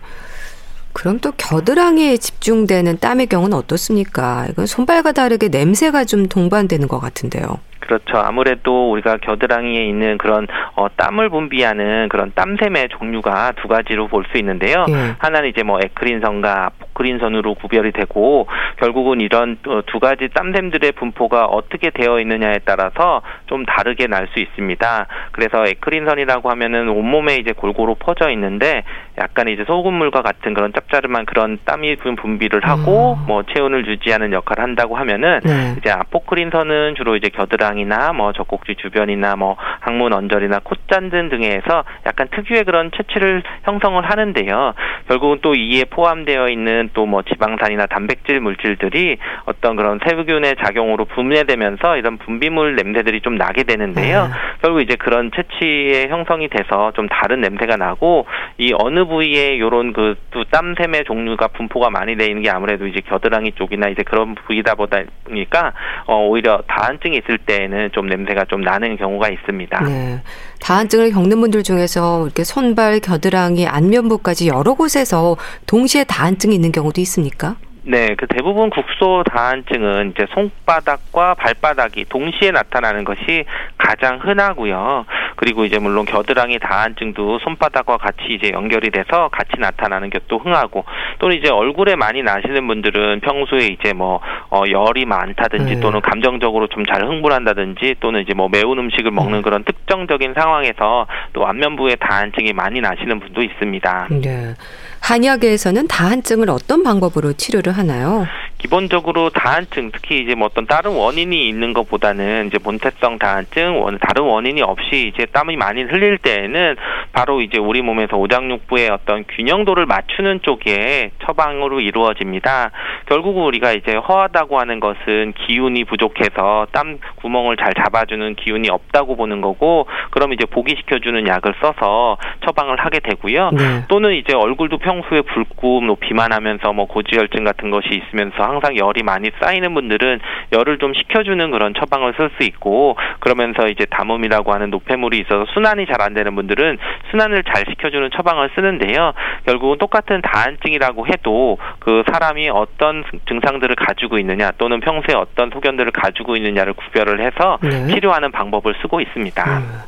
[0.98, 4.48] 그럼 또 겨드랑이에 집중되는 땀의 경우는 어떻습니까?
[4.50, 7.60] 이건 손발과 다르게 냄새가 좀 동반되는 것 같은데요.
[7.82, 8.18] 그렇죠.
[8.18, 14.40] 아무래도 우리가 겨드랑이에 있는 그런 어, 땀을 분비하는 그런 땀샘의 종류가 두 가지로 볼 수
[14.40, 14.86] 있는데요.
[14.90, 15.16] 예.
[15.20, 18.48] 하나는 이제 뭐 에크린선과 포크린선으로 구별이 되고
[18.80, 24.40] 결국은 이런 어, 두 가지 땀샘들의 분포가 어떻게 되어 있느냐에 따라서 좀 다르게 날 수
[24.42, 25.08] 있습니다.
[25.32, 28.84] 그래서 에크린선이라고 하면은 온몸에 이제 골고루 퍼져 있는데
[29.18, 33.26] 약간 이제 소금물과 같은 그런 짭짤한 그런 땀이 분비를 하고 음.
[33.26, 35.76] 뭐 체온을 유지하는 역할을 한다고 하면은 네.
[35.78, 42.28] 이제 아포크린선은 주로 이제 겨드랑이 지방이나 뭐 젖꼭지 주변이나 뭐 항문 언저리나 콧잔등 등에서 약간
[42.32, 44.74] 특유의 그런 채취를 형성을 하는데요.
[45.08, 51.98] 결국은 또 이에 포함되어 있는 또 뭐 지방산이나 단백질 물질들이 어떤 그런 세균의 작용으로 분해되면서
[51.98, 54.28] 이런 분비물 냄새들이 좀 나게 되는데요.
[54.28, 54.34] 네.
[54.62, 60.16] 결국 이제 그런 채취의 형성이 돼서 좀 다른 냄새가 나고 이 어느 부위에 요런 그
[60.52, 65.74] 땀샘의 종류가 분포가 많이 되어 있는 게 아무래도 이제 겨드랑이 쪽이나 이제 그런 부위다 보다니까
[66.06, 69.84] 어 오히려 다한증이 있을 때 때에는 좀 냄새가 좀 나는 경우가 있습니다.
[69.84, 70.22] 네.
[70.60, 77.58] 다한증을 겪는 분들 중에서 이렇게 손발, 겨드랑이, 안면부까지 여러 곳에서 동시에 다한증이 있는 경우도 있습니까?
[77.88, 83.46] 네, 그 대부분 국소 다한증은 이제 손바닥과 발바닥이 동시에 나타나는 것이
[83.78, 85.06] 가장 흔하고요.
[85.36, 90.84] 그리고 이제 물론 겨드랑이 다한증도 손바닥과 같이 이제 연결이 돼서 같이 나타나는 것도 흥하고
[91.20, 94.20] 또는 이제 얼굴에 많이 나시는 분들은 평소에 이제 뭐
[94.50, 95.80] 어, 열이 많다든지 네.
[95.80, 99.42] 또는 감정적으로 좀 잘 흥분한다든지 또는 이제 뭐 매운 음식을 먹는 네.
[99.42, 104.08] 그런 특정적인 상황에서 또 안면부에 다한증이 많이 나시는 분도 있습니다.
[104.22, 104.54] 네.
[105.00, 108.26] 한의학에서는 다한증을 어떤 방법으로 치료를 하나요?
[108.58, 114.24] 기본적으로 다한증 특히 이제 뭐 어떤 다른 원인이 있는 것보다는 이제 본태성 다한증 원 다른
[114.24, 116.76] 원인이 없이 이제 땀이 많이 흘릴 때에는
[117.14, 122.72] 바로 이제 우리 몸에서 오장육부의 어떤 균형도를 맞추는 쪽에 처방으로 이루어집니다.
[123.06, 129.42] 결국 우리가 이제 허하다고 하는 것은 기운이 부족해서 땀 구멍을 잘 잡아주는 기운이 없다고 보는
[129.42, 133.52] 거고 그럼 이제 보기시켜주는 약을 써서 처방을 하게 되고요.
[133.52, 133.86] 네.
[133.88, 139.30] 또는 이제 얼굴도 평소에 붉고 뭐 비만하면서 뭐 고지혈증 같은 것이 있으면서 항상 열이 많이
[139.42, 140.20] 쌓이는 분들은
[140.54, 145.86] 열을 좀 식혀주는 그런 처방을 쓸 수 있고 그러면서 이제 담음이라고 하는 노폐물이 있어서 순환이
[145.86, 146.78] 잘 안 되는 분들은
[147.12, 149.14] 순환을 잘 시켜주는 처방을 쓰는데요.
[149.46, 156.36] 결국은 똑같은 다한증이라고 해도 그 사람이 어떤 증상들을 가지고 있느냐 또는 평소에 어떤 소견들을 가지고
[156.36, 157.88] 있느냐를 구별을 해서 네.
[157.88, 159.58] 치료하는 방법을 쓰고 있습니다.
[159.58, 159.82] 음.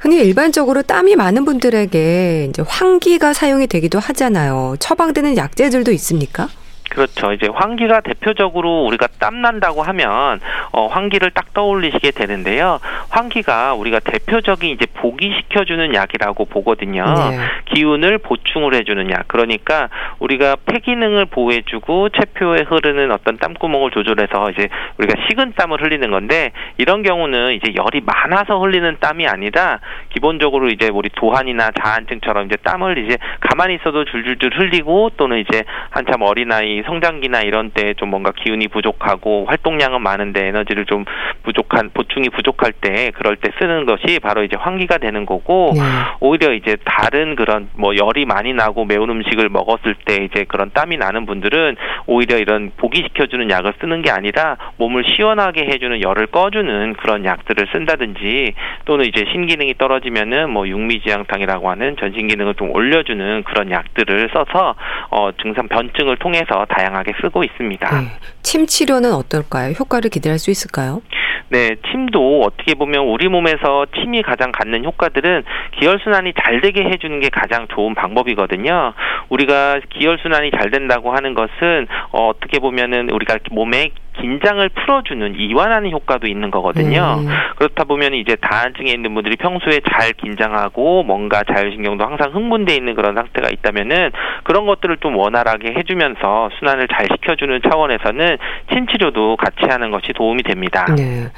[0.00, 4.76] 흔히 일반적으로 땀이 많은 분들에게 이제 환기가 사용이 되기도 하잖아요.
[4.78, 6.48] 처방되는 약재들도 있습니까?
[6.90, 7.32] 그렇죠.
[7.32, 10.40] 이제 환기가 대표적으로 우리가 땀 난다고 하면
[10.72, 12.80] 어, 환기를 딱 떠올리시게 되는데요.
[13.10, 17.04] 환기가 우리가 대표적인 이제 보기시켜주는 약이라고 보거든요.
[17.04, 17.38] 네.
[17.74, 19.28] 기운을 보충을 해주는 약.
[19.28, 26.10] 그러니까 우리가 폐 기능을 보호해주고 체표에 흐르는 어떤 땀구멍을 조절해서 이제 우리가 식은 땀을 흘리는
[26.10, 29.78] 건데 이런 경우는 이제 열이 많아서 흘리는 땀이 아니라
[30.12, 36.22] 기본적으로 이제 우리 도한이나 자한증처럼 이제 땀을 이제 가만히 있어도 줄줄줄 흘리고 또는 이제 한참
[36.22, 41.04] 어린 아이 성장기나 이런 때 좀 뭔가 기운이 부족하고 활동량은 많은데 에너지를 좀
[41.42, 45.80] 부족한 보충이 부족할 때 그럴 때 쓰는 것이 바로 이제 환기가 되는 거고 네.
[46.20, 50.96] 오히려 이제 다른 그런 뭐 열이 많이 나고 매운 음식을 먹었을 때 이제 그런 땀이
[50.96, 57.24] 나는 분들은 오히려 이런 보기시켜주는 약을 쓰는 게 아니라 몸을 시원하게 해주는 열을 꺼주는 그런
[57.24, 64.30] 약들을 쓴다든지 또는 이제 신기능이 떨어지면은 뭐 육미지향탕이라고 하는 전신 기능을 좀 올려주는 그런 약들을
[64.32, 64.74] 써서
[65.10, 68.00] 어 증상 변증을 통해서 다양하게 쓰고 있습니다.
[68.00, 68.06] 네.
[68.42, 69.72] 침 치료는 어떨까요?
[69.72, 71.02] 효과를 기대할 수 있을까요?
[71.50, 75.42] 네, 침도 어떻게 보면 우리 몸에서 침이 가장 갖는 효과들은
[75.80, 78.92] 기혈순환이 잘 되게 해주는 게 가장 좋은 방법이거든요.
[79.30, 86.26] 우리가 기혈순환이 잘 된다고 하는 것은 어, 어떻게 보면은 우리가 몸에 긴장을 풀어주는 이완하는 효과도
[86.26, 87.18] 있는 거거든요.
[87.20, 87.28] 음.
[87.56, 93.14] 그렇다 보면 이제 다한증에 있는 분들이 평소에 잘 긴장하고 뭔가 자율신경도 항상 흥분돼 있는 그런
[93.14, 94.10] 상태가 있다면은
[94.44, 98.38] 그런 것들을 좀 원활하게 해주면서 순환을 잘 시켜주는 차원에서는
[98.72, 100.86] 침치료도 같이 하는 것이 도움이 됩니다.
[100.96, 101.28] 네.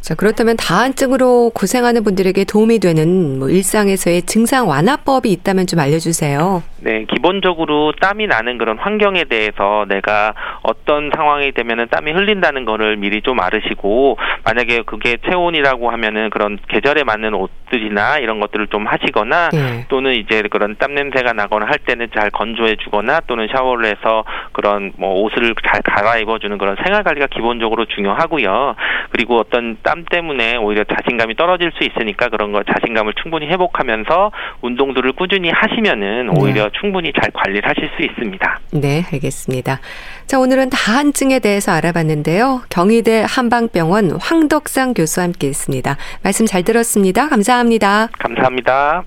[0.00, 6.62] 자, 그렇다면 다한증으로 고생하는 분들에게 도움이 되는 뭐 일상에서의 증상 완화법이 있다면 좀 알려주세요.
[6.82, 10.32] 네, 기본적으로 땀이 나는 그런 환경에 대해서 내가
[10.62, 17.04] 어떤 상황이 되면은 땀이 흘린다는 거를 미리 좀 알으시고 만약에 그게 체온이라고 하면은 그런 계절에
[17.04, 19.84] 맞는 옷들이나 이런 것들을 좀 하시거나 네.
[19.88, 24.92] 또는 이제 그런 땀 냄새가 나거나 할 때는 잘 건조해 주거나 또는 샤워를 해서 그런
[24.96, 28.76] 뭐 옷을 잘 갈아입어 주는 그런 생활 관리가 기본적으로 중요하고요.
[29.10, 35.12] 그리고 어떤 땀 때문에 오히려 자신감이 떨어질 수 있으니까 그런 거 자신감을 충분히 회복하면서 운동들을
[35.12, 36.40] 꾸준히 하시면은 네.
[36.40, 36.70] 오히려 네.
[36.80, 38.60] 충분히 잘 관리를 하실 수 있습니다.
[38.72, 39.80] 네, 알겠습니다.
[40.26, 42.62] 자, 오늘은 다한증에 대해서 알아봤는데요.
[42.70, 45.96] 경희대 한방병원 황덕상 교수와 함께 했습니다.
[46.22, 47.28] 말씀 잘 들었습니다.
[47.28, 48.08] 감사합니다.
[48.18, 49.04] 감사합니다.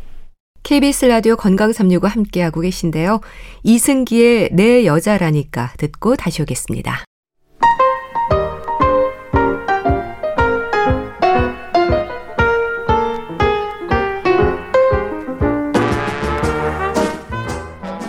[0.63, 3.19] KBS 라디오 건강365 함께하고 계신데요.
[3.63, 7.03] 이승기의 내 여자라니까 듣고 다시 오겠습니다.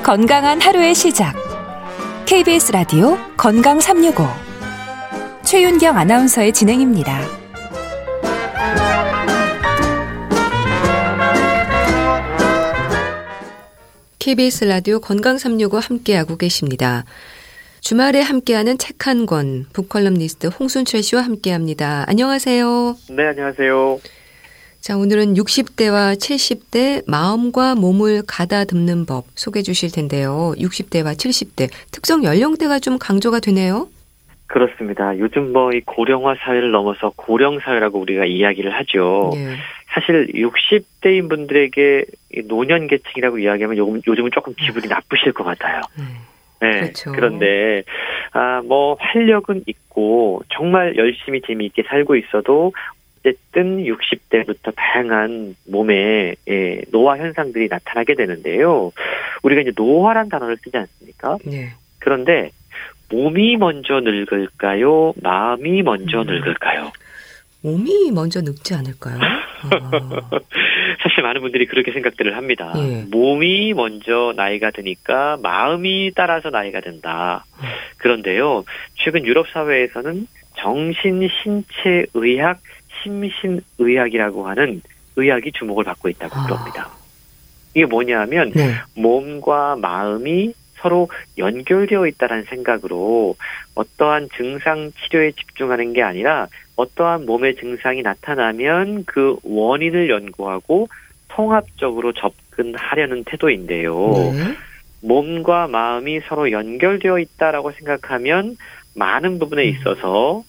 [0.05, 1.35] 건강한 하루의 시작.
[2.27, 4.23] KBS 라디오 건강 365.
[5.43, 7.23] 최윤경 아나운서의 진행입니다.
[14.19, 17.07] KBS 라디오 건강 365 함께하고 계십니다.
[17.81, 22.05] 주말에 함께하는 책 한 권, 북컬럼니스트 홍순철 씨와 함께합니다.
[22.09, 22.97] 안녕하세요.
[23.09, 24.01] 네, 안녕하세요.
[24.85, 30.53] 자, 오늘은 60대와 70대 마음과 몸을 가다듬는 법 소개해 주실 텐데요.
[30.59, 33.89] 60대와 70대 특성 연령대가 좀 강조가 되네요.
[34.47, 35.19] 그렇습니다.
[35.19, 39.31] 요즘 뭐 이 고령화 사회를 넘어서 고령 사회라고 우리가 이야기를 하죠.
[39.33, 39.55] 네.
[39.95, 42.05] 사실 60대인 분들에게
[42.45, 45.81] 노년 계층이라고 이야기하면 요즘, 요즘은 조금 기분이 나쁘실 것 같아요.
[45.97, 46.05] 네.
[46.61, 46.81] 네.
[46.81, 47.13] 그렇죠.
[47.13, 47.85] 그런데
[48.33, 52.73] 아 뭐 활력은 있고 정말 열심히 재미있게 살고 있어도
[53.25, 58.93] 어쨌든 60대부터 다양한 몸에 예, 노화 현상들이 나타나게 되는데요.
[59.43, 61.39] 우리가 이제 노화란 단어를 쓰지 않습니까?
[61.45, 61.71] 네.
[61.99, 62.51] 그런데
[63.11, 65.15] 몸이 먼저 늙을까요?
[65.23, 66.27] 마음이 먼저 음.
[66.27, 66.93] 늙을까요?
[67.63, 69.19] 몸이 먼저 늙지 않을까요?
[69.23, 69.41] 아.
[71.03, 72.73] 사실 많은 분들이 그렇게 생각들을 합니다.
[72.77, 73.05] 예.
[73.11, 77.45] 몸이 먼저 나이가 드니까 마음이 따라서 나이가 든다.
[77.63, 77.65] 음.
[77.97, 78.65] 그런데요,
[79.03, 82.59] 최근 유럽 사회에서는 정신 신체 의학
[83.05, 84.83] 심신의학이라고 하는
[85.17, 86.47] 의학이 주목을 받고 있다고 아.
[86.47, 86.91] 그럽니다.
[87.75, 88.75] 이게 뭐냐면 네.
[88.97, 93.37] 몸과 마음이 서로 연결되어 있다는 생각으로
[93.75, 100.89] 어떠한 증상 치료에 집중하는 게 아니라 어떠한 몸의 증상이 나타나면 그 원인을 연구하고
[101.29, 103.95] 통합적으로 접근하려는 태도인데요.
[103.95, 104.57] 네.
[105.01, 108.57] 몸과 마음이 서로 연결되어 있다라고 생각하면
[108.95, 109.69] 많은 부분에 음.
[109.69, 110.45] 있어서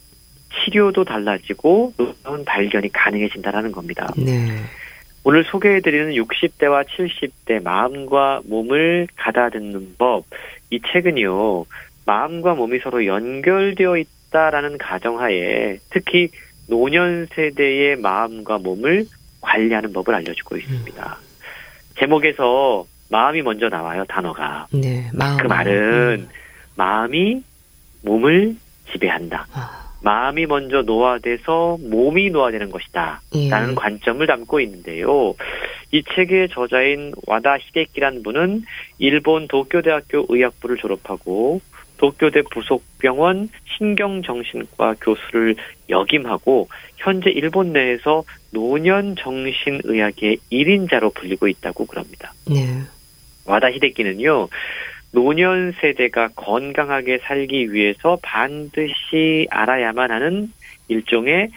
[0.64, 4.08] 치료도 달라지고 놀라운 발견이 가능해진다는 겁니다.
[4.18, 4.48] 네.
[5.24, 10.26] 오늘 소개해드리는 60대와 70대 마음과 몸을 가다듬는 법,
[10.70, 11.66] 이 책은요,
[12.06, 16.30] 마음과 몸이 서로 연결되어 있다라는 가정하에 특히
[16.68, 19.06] 노년 세대의 마음과 몸을
[19.42, 21.18] 관리하는 법을 알려주고 있습니다.
[21.20, 21.26] 음.
[22.00, 24.68] 제목에서 마음이 먼저 나와요, 단어가.
[24.72, 25.38] 네, 마음.
[25.38, 26.30] 그 말은 음.
[26.76, 27.42] 마음이
[28.04, 28.56] 몸을
[28.92, 29.48] 지배한다.
[29.54, 29.85] 아.
[30.06, 33.22] 마음이 먼저 노화돼서 몸이 노화되는 것이다.
[33.34, 33.50] 예.
[33.50, 35.34] 라는 관점을 담고 있는데요.
[35.92, 38.66] 이 책의 저자인 와다 히데키란 분은
[39.00, 41.60] 일본 도쿄대학교 의학부를 졸업하고
[41.98, 45.56] 도쿄대 부속병원 신경정신과 교수를
[45.90, 52.32] 역임하고 현재 일본 내에서 노년 정신의학의 1인자로 불리고 있다고 그럽니다.
[52.48, 52.82] 네.
[53.46, 54.50] 와다 히데키는요.
[55.16, 60.52] 노년 세대가 건강하게 살기 위해서 반드시 알아야만 하는
[60.90, 61.50] 일종의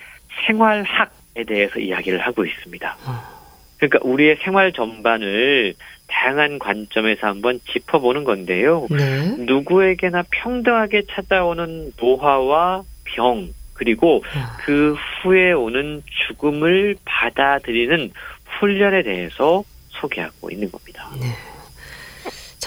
[0.47, 2.97] 생활학에 대해서 이야기를 하고 있습니다.
[3.05, 3.39] 아.
[3.77, 5.75] 그러니까 우리의 생활 전반을
[6.07, 8.87] 다양한 관점에서 한번 짚어보는 건데요.
[8.91, 9.45] 네.
[9.45, 14.57] 누구에게나 평등하게 찾아오는 노화와 병, 그리고 아.
[14.61, 18.13] 그 후에 오는 죽음을 받아들이는
[18.61, 21.11] 훈련에 대해서 소개하고 있는 겁니다.
[21.21, 21.58] 네.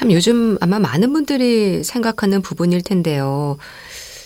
[0.02, 3.58] 참 요즘 아마 많은 분들이 생각하는 부분일 텐데요.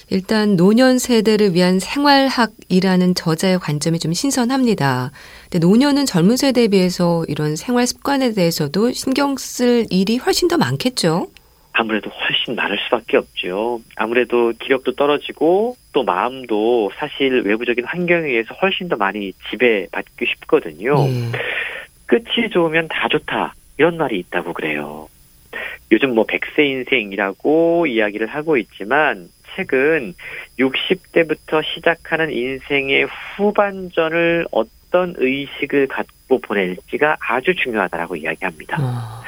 [0.10, 5.12] 일단 노년 세대를 위한 생활학이라는 저자의 관점이 좀 신선합니다.
[5.52, 11.28] 근데 노년은 젊은 세대에 비해서 이런 생활 습관에 대해서도 신경 쓸 일이 훨씬 더 많겠죠.
[11.74, 13.82] 아무래도 훨씬 많을 수밖에 없죠.
[13.98, 20.96] 아무래도 기력도 떨어지고 또 마음도 사실 외부적인 환경에 의해서 훨씬 더 많이 지배받기 쉽거든요.
[21.04, 21.32] 네.
[22.06, 25.10] 끝이 좋으면 다 좋다 이런 말이 있다고 그래요.
[25.91, 30.13] 요즘 뭐 100세 인생이라고 이야기를 하고 있지만 책은
[30.60, 38.78] 60대부터 시작하는 인생의 후반전을 어떤 의식을 갖고 보낼지가 아주 중요하다라고 이야기합니다.
[38.82, 39.24] 어.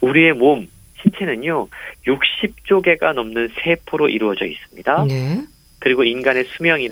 [0.00, 0.68] 우리의 몸,
[1.02, 1.68] 신체는요,
[2.06, 5.04] 60조 개가 넘는 세포로 이루어져 있습니다.
[5.06, 5.42] 네.
[5.78, 6.90] 그리고 인간의 수명이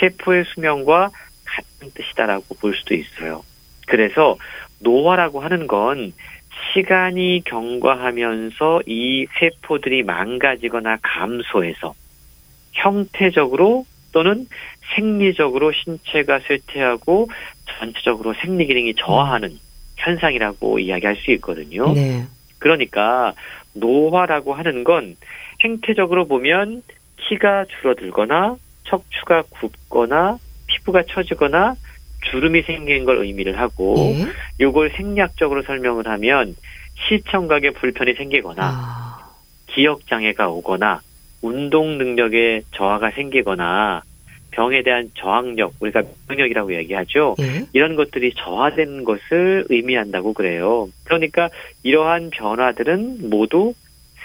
[0.00, 1.10] 세포의 수명과
[1.44, 3.42] 같은 뜻이다라고 볼 수도 있어요.
[3.86, 4.36] 그래서
[4.80, 6.12] 노화라고 하는 건
[6.72, 11.94] 시간이 경과하면서 이 세포들이 망가지거나 감소해서
[12.72, 14.46] 형태적으로 또는
[14.94, 17.28] 생리적으로 신체가 쇠퇴하고
[17.66, 19.58] 전체적으로 생리 기능이 저하하는
[19.96, 21.92] 현상이라고 이야기할 수 있거든요.
[21.92, 22.24] 네.
[22.58, 23.34] 그러니까
[23.74, 25.16] 노화라고 하는 건
[25.62, 26.82] 행태적으로 보면
[27.16, 31.74] 키가 줄어들거나 척추가 굽거나 피부가 처지거나
[32.22, 34.26] 주름이 생긴 걸 의미를 하고 예?
[34.60, 36.56] 요걸 생략적으로 설명을 하면
[37.08, 39.32] 시청각에 불편이 생기거나 아.
[39.68, 41.00] 기억 장애가 오거나
[41.42, 44.02] 운동 능력에 저하가 생기거나
[44.50, 47.36] 병에 대한 저항력 우리가 면역이라고 얘기하죠.
[47.40, 47.66] 예?
[47.72, 50.88] 이런 것들이 저하된 것을 의미한다고 그래요.
[51.04, 51.48] 그러니까
[51.84, 53.74] 이러한 변화들은 모두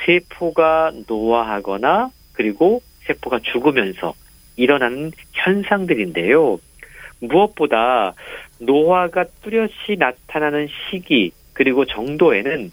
[0.05, 4.15] 세포가 노화하거나 그리고 세포가 죽으면서
[4.55, 6.59] 일어나는 현상들인데요.
[7.27, 8.13] 무엇보다
[8.59, 12.71] 노화가 뚜렷이 나타나는 시기 그리고 정도에는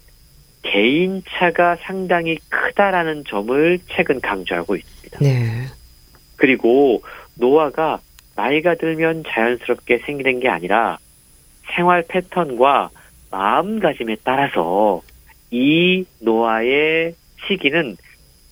[0.63, 5.19] 개인차가 상당히 크다라는 점을 최근 강조하고 있습니다.
[5.21, 5.65] 네.
[6.35, 7.01] 그리고
[7.35, 7.99] 노화가
[8.35, 10.97] 나이가 들면 자연스럽게 생기는 게 아니라
[11.75, 12.89] 생활 패턴과
[13.31, 15.01] 마음가짐에 따라서
[15.51, 17.15] 이 노화의
[17.47, 17.97] 시기는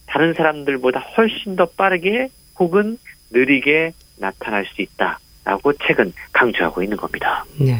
[0.05, 2.97] 다른 사람들보다 훨씬 더 빠르게 혹은
[3.31, 5.19] 느리게 나타날 수 있다.
[5.45, 7.45] 라고 책은 강조하고 있는 겁니다.
[7.59, 7.77] 네.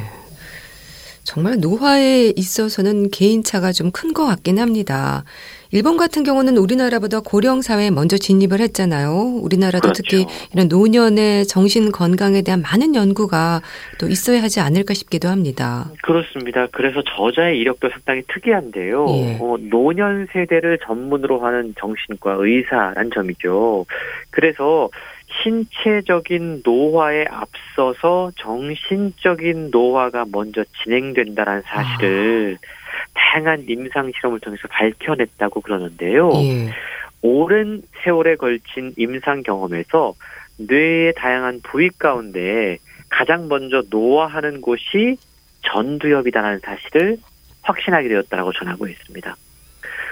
[1.23, 5.23] 정말 노화에 있어서는 개인차가 좀 큰 것 같긴 합니다.
[5.71, 9.11] 일본 같은 경우는 우리나라보다 고령 사회에 먼저 진입을 했잖아요.
[9.43, 10.01] 우리나라도 그렇죠.
[10.01, 13.61] 특히 이런 노년의 정신 건강에 대한 많은 연구가
[13.99, 15.91] 또 있어야 하지 않을까 싶기도 합니다.
[16.01, 16.65] 그렇습니다.
[16.71, 19.05] 그래서 저자의 이력도 상당히 특이한데요.
[19.09, 19.37] 예.
[19.39, 23.85] 어, 노년 세대를 전문으로 하는 정신과 의사란 점이죠.
[24.31, 24.89] 그래서
[25.41, 32.79] 신체적인 노화에 앞서서 정신적인 노화가 먼저 진행된다는 사실을 아.
[33.13, 36.31] 다양한 임상 실험을 통해서 밝혀냈다고 그러는데요.
[36.35, 36.69] 예.
[37.21, 40.13] 오랜 세월에 걸친 임상 경험에서
[40.57, 42.77] 뇌의 다양한 부위 가운데
[43.09, 45.17] 가장 먼저 노화하는 곳이
[45.63, 47.17] 전두엽이다라는 사실을
[47.61, 49.35] 확신하게 되었다라고 전하고 있습니다.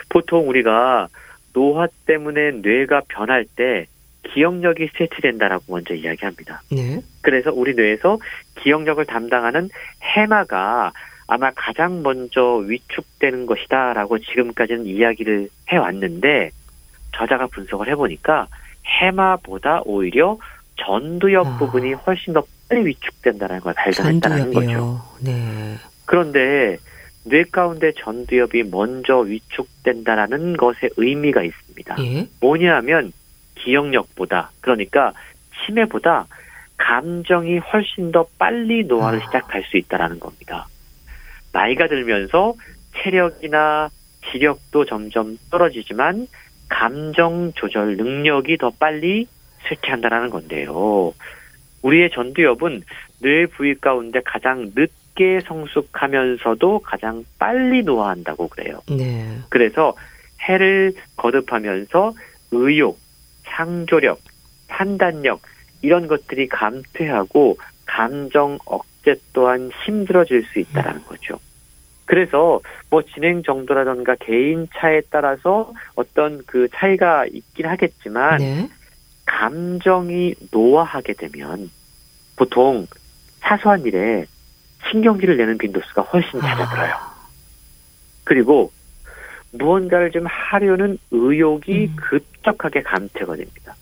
[0.09, 1.07] 보통 우리가
[1.53, 3.87] 노화 때문에 뇌가 변할 때
[4.33, 6.61] 기억력이 쇠퇴된다라고 먼저 이야기합니다.
[6.71, 7.01] 네.
[7.21, 8.17] 그래서 우리 뇌에서
[8.61, 9.69] 기억력을 담당하는
[10.01, 10.91] 해마가
[11.27, 16.51] 아마 가장 먼저 위축되는 것이다라고 지금까지는 이야기를 해왔는데
[17.15, 18.47] 저자가 분석을 해보니까
[18.85, 20.37] 해마보다 오히려
[20.77, 21.57] 전두엽 아.
[21.57, 25.01] 부분이 훨씬 더 빨리 위축된다는 걸 발견했다는 거죠.
[25.21, 25.75] 네.
[26.05, 26.77] 그런데
[27.25, 31.95] 뇌 가운데 전두엽이 먼저 위축된다라는 것에 의미가 있습니다.
[31.99, 32.27] 예?
[32.39, 33.11] 뭐냐하면
[33.63, 35.13] 기억력보다 그러니까
[35.65, 36.27] 치매보다
[36.77, 39.25] 감정이 훨씬 더 빨리 노화를 아.
[39.25, 40.67] 시작할 수 있다라는 겁니다.
[41.51, 42.53] 나이가 들면서
[42.95, 43.89] 체력이나
[44.31, 46.27] 지력도 점점 떨어지지만
[46.69, 49.27] 감정 조절 능력이 더 빨리
[49.67, 51.13] 쇠퇴한다라는 건데요.
[51.81, 52.83] 우리의 전두엽은
[53.21, 58.81] 뇌 부위 가운데 가장 늦게 성숙하면서도 가장 빨리 노화한다고 그래요.
[58.89, 59.39] 네.
[59.49, 59.95] 그래서
[60.41, 62.13] 해를 거듭하면서
[62.51, 62.99] 의욕,
[63.47, 64.19] 창조력,
[64.67, 65.41] 판단력
[65.81, 71.39] 이런 것들이 감퇴하고 감정 억제 또한 힘들어질 수 있다라는 거죠.
[72.05, 78.69] 그래서 뭐 진행 정도라던가 개인 차에 따라서 어떤 그 차이가 있긴 하겠지만 네.
[79.25, 81.69] 감정이 노화하게 되면
[82.37, 82.87] 보통
[83.41, 84.25] 사소한 일에
[84.89, 86.93] 신경질을 내는 빈도수가 훨씬 잦아들어요.
[86.93, 87.17] 아.
[88.23, 88.71] 그리고
[89.57, 91.95] 무언가를 좀 하려는 의욕이 음.
[91.95, 93.75] 급격하게 감퇴가 됩니다.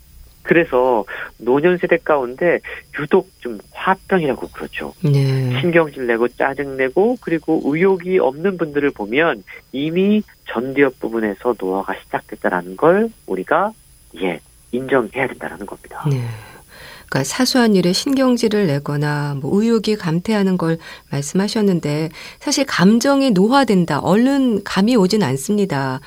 [0.46, 1.04] 그래서
[1.40, 2.60] 노년 세대 가운데
[3.00, 4.94] 유독 좀 화병이라고 그러죠.
[5.04, 5.60] 네.
[5.60, 13.10] 신경질 내고 짜증 내고 그리고 의욕이 없는 분들을 보면 이미 전두엽 부분에서 노화가 시작됐다라는 걸
[13.26, 13.72] 우리가
[14.22, 14.40] 예
[14.72, 16.06] 인정해야 된다라는 겁니다.
[16.10, 16.22] 네.
[17.10, 20.78] 그러니까 사소한 일에 신경질을 내거나 뭐 의욕이 감퇴하는 걸
[21.12, 24.00] 말씀하셨는데 사실 감정이 노화된다.
[24.00, 26.00] 얼른 감이 오진 않습니다.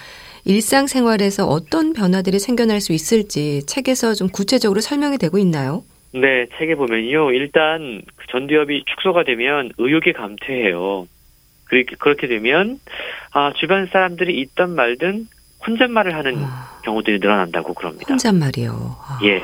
[0.44, 5.84] 일상생활에서 어떤 변화들이 생겨날 수 있을지 책에서 좀 구체적으로 설명이 되고 있나요?
[6.12, 7.32] 네, 책에 보면요.
[7.32, 11.06] 일단 그 전두엽이 축소가 되면 의욕이 감퇴해요.
[11.64, 12.80] 그렇게, 그렇게 되면
[13.32, 15.26] 아, 주변 사람들이 있던 말든
[15.66, 16.80] 혼잣말을 하는 아.
[16.84, 18.06] 경우들이 늘어난다고 그럽니다.
[18.08, 18.96] 혼잣말이요.
[19.00, 19.18] 아.
[19.24, 19.42] 예.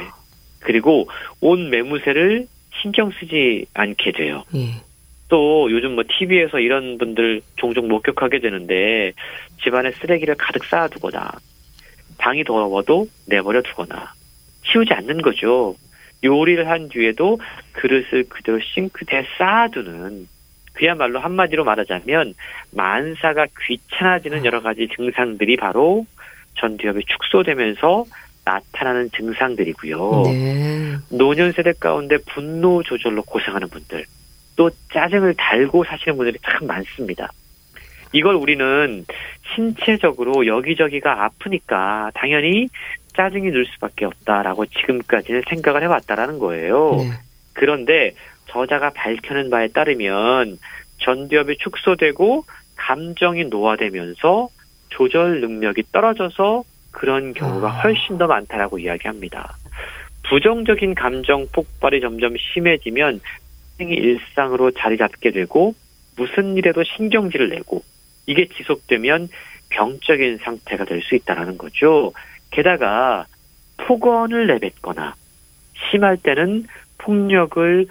[0.65, 1.09] 그리고
[1.41, 2.47] 온 매무새를
[2.83, 4.45] 신경 쓰지 않게 돼요.
[4.57, 4.83] 예.
[5.29, 9.13] 또 요즘 뭐 TV에서 이런 분들 종종 목격하게 되는데
[9.63, 11.31] 집안에 쓰레기를 가득 쌓아두거나
[12.19, 14.13] 방이 더러워도 내버려 두거나
[14.67, 15.77] 치우지 않는 거죠.
[16.25, 17.39] 요리를 한 뒤에도
[17.73, 20.27] 그릇을 그대로 싱크대에 쌓아두는
[20.73, 22.35] 그야말로 한마디로 말하자면
[22.73, 26.07] 만사가 귀찮아지는 여러 가지 증상들이 바로
[26.59, 28.05] 전두엽이 축소되면서
[28.45, 30.23] 나타나는 증상들이고요.
[30.27, 30.97] 네.
[31.11, 34.05] 노년 세대 가운데 분노 조절로 고생하는 분들,
[34.57, 37.31] 또 짜증을 달고 사시는 분들이 참 많습니다.
[38.13, 39.05] 이걸 우리는
[39.55, 42.69] 신체적으로 여기저기가 아프니까 당연히
[43.17, 46.97] 짜증이 늘 수밖에 없다라고 지금까지는 생각을 해왔다라는 거예요.
[46.97, 47.11] 네.
[47.53, 48.15] 그런데
[48.47, 50.59] 저자가 밝혀낸 바에 따르면
[50.99, 52.45] 전두엽이 축소되고
[52.77, 54.49] 감정이 노화되면서
[54.91, 56.63] 조절 능력이 떨어져서
[56.95, 57.81] 그런 경우가 아.
[57.83, 59.57] 훨씬 더 많다라고 이야기합니다.
[60.31, 63.21] 부정적인 감정 폭발이 점점 심해지면
[63.77, 65.75] 생이 일상으로 자리 잡게 되고
[66.17, 67.83] 무슨 일에도 신경질을 내고
[68.27, 69.29] 이게 지속되면
[69.69, 72.13] 병적인 상태가 될 수 있다라는 거죠.
[72.51, 73.27] 게다가
[73.79, 75.15] 폭언을 내뱉거나
[75.91, 76.67] 심할 때는
[76.99, 77.87] 폭력을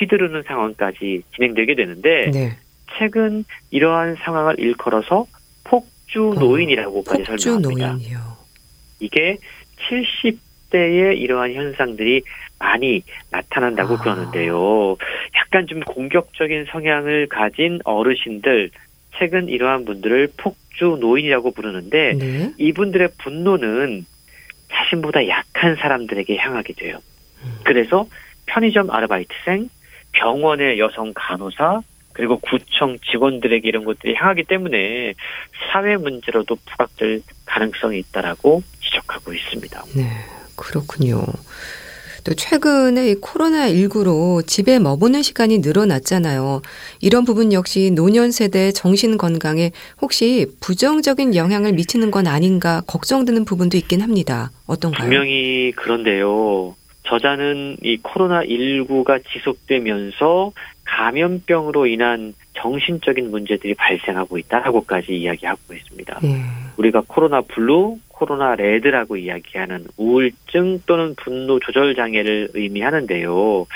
[0.00, 2.56] 휘두르는 상황까지 진행되게 되는데 네.
[2.98, 5.26] 최근 이러한 상황을 일컬어서
[5.64, 7.92] 폭주 어, 노인이라고까지 어, 설명합니다.
[7.92, 8.35] 노인이요.
[9.00, 9.38] 이게
[9.88, 12.22] 70대의 이러한 현상들이
[12.58, 13.98] 많이 나타난다고 아.
[13.98, 14.96] 그러는데요.
[15.36, 18.70] 약간 좀 공격적인 성향을 가진 어르신들,
[19.18, 22.52] 최근 이러한 분들을 폭주 노인이라고 부르는데 네.
[22.58, 24.04] 이분들의 분노는
[24.68, 26.98] 자신보다 약한 사람들에게 향하게 돼요.
[27.44, 27.52] 음.
[27.64, 28.06] 그래서
[28.46, 29.68] 편의점 아르바이트생,
[30.12, 31.82] 병원의 여성 간호사,
[32.16, 35.12] 그리고 구청 직원들에게 이런 것들이 향하기 때문에
[35.70, 39.84] 사회 문제로도 부각될 가능성이 있다라고 지적하고 있습니다.
[39.94, 40.08] 네,
[40.56, 41.26] 그렇군요.
[42.24, 46.62] 또 최근에 이 코로나19로 집에 머무는 시간이 늘어났잖아요.
[47.00, 53.76] 이런 부분 역시 노년 세대 정신 건강에 혹시 부정적인 영향을 미치는 건 아닌가 걱정되는 부분도
[53.76, 54.50] 있긴 합니다.
[54.66, 55.02] 어떤가요?
[55.02, 56.74] 분명히 그런데요.
[57.06, 60.52] 저자는 이 코로나19가 지속되면서
[60.84, 66.20] 감염병으로 인한 정신적인 문제들이 발생하고 있다라고까지 이야기하고 있습니다.
[66.22, 66.42] 네.
[66.76, 73.66] 우리가 코로나 블루, 코로나 레드라고 이야기하는 우울증 또는 분노 조절 장애를 의미하는데요.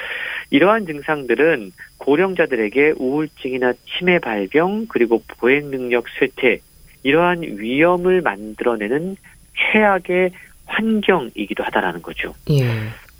[0.50, 6.60] 이러한 증상들은 고령자들에게 우울증이나 치매 발병 그리고 보행 능력 쇠퇴
[7.02, 9.16] 이러한 위험을 만들어내는
[9.54, 10.30] 최악의
[10.66, 12.34] 환경이기도 하다라는 거죠.
[12.50, 12.64] 예.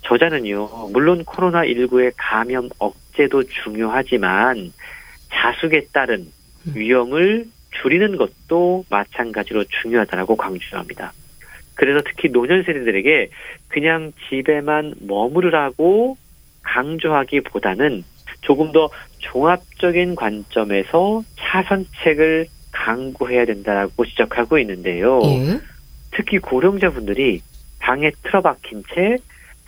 [0.02, 4.72] 저자는요, 물론 코로나19의 감염 억제도 중요하지만
[5.30, 6.26] 자숙에 따른
[6.66, 6.72] 음.
[6.74, 7.46] 위험을
[7.82, 11.12] 줄이는 것도 마찬가지로 중요하다고 강조합니다.
[11.74, 13.30] 그래서 특히 노년 세대들에게
[13.68, 16.16] 그냥 집에만 머무르라고
[16.62, 18.04] 강조하기보다는
[18.42, 25.20] 조금 더 종합적인 관점에서 차선책을 강구해야 된다라고 지적하고 있는데요.
[25.24, 25.60] 예?
[26.12, 27.40] 특히 고령자분들이
[27.78, 29.16] 방에 틀어박힌 채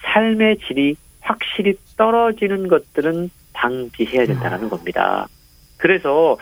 [0.03, 4.71] 삶의 질이 확실히 떨어지는 것들은 방지해야 된다는 음.
[4.71, 5.29] 겁니다.
[5.77, 6.37] 그래서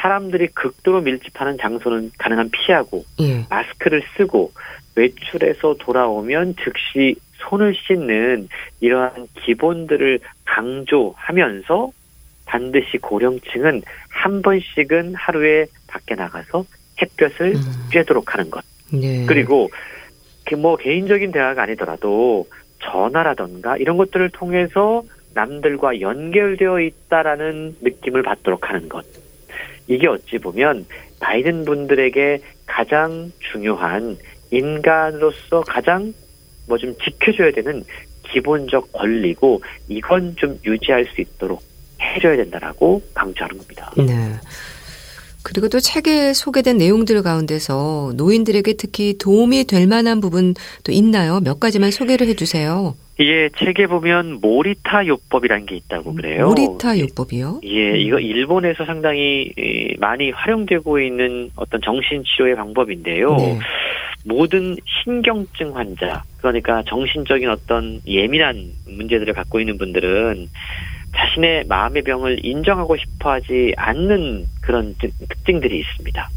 [0.00, 3.46] 사람들이 극도로 밀집하는 장소는 가능한 피하고 예.
[3.48, 4.52] 마스크를 쓰고
[4.96, 8.48] 외출해서 돌아오면 즉시 손을 씻는
[8.80, 11.90] 이러한 기본들을 강조하면서
[12.46, 16.64] 반드시 고령층은 한 번씩은 하루에 밖에 나가서
[17.00, 17.88] 햇볕을 음.
[17.90, 18.62] 쬐도록 하는 것.
[18.92, 19.24] 네.
[19.26, 19.70] 그리고
[20.58, 22.46] 뭐 개인적인 대화가 아니더라도
[22.82, 25.02] 전화라던가 이런 것들을 통해서
[25.34, 29.04] 남들과 연결되어 있다라는 느낌을 받도록 하는 것.
[29.88, 30.86] 이게 어찌 보면
[31.20, 34.16] 바이든 분들에게 가장 중요한
[34.50, 36.12] 인간으로서 가장
[36.68, 37.82] 뭐 좀 지켜줘야 되는
[38.30, 41.62] 기본적 권리고 이건 좀 유지할 수 있도록
[42.00, 43.90] 해줘야 된다라고 강조하는 겁니다.
[43.96, 44.32] 네.
[45.44, 51.40] 그리고 또 책에 소개된 내용들 가운데서 노인들에게 특히 도움이 될 만한 부분도 있나요?
[51.40, 52.94] 몇 가지만 소개를 해주세요.
[53.20, 56.46] 예, 책에 보면 모리타 요법이라는 게 있다고 그래요.
[56.48, 57.60] 모리타 요법이요?
[57.64, 59.52] 예, 이거 일본에서 상당히
[59.98, 63.36] 많이 활용되고 있는 어떤 정신 치료의 방법인데요.
[63.36, 63.58] 네.
[64.24, 70.48] 모든 신경증 환자, 그러니까 정신적인 어떤 예민한 문제들을 갖고 있는 분들은
[71.14, 76.28] 자신의 마음의 병을 인정하고 싶어 하지 않는 그런 특징들이 있습니다.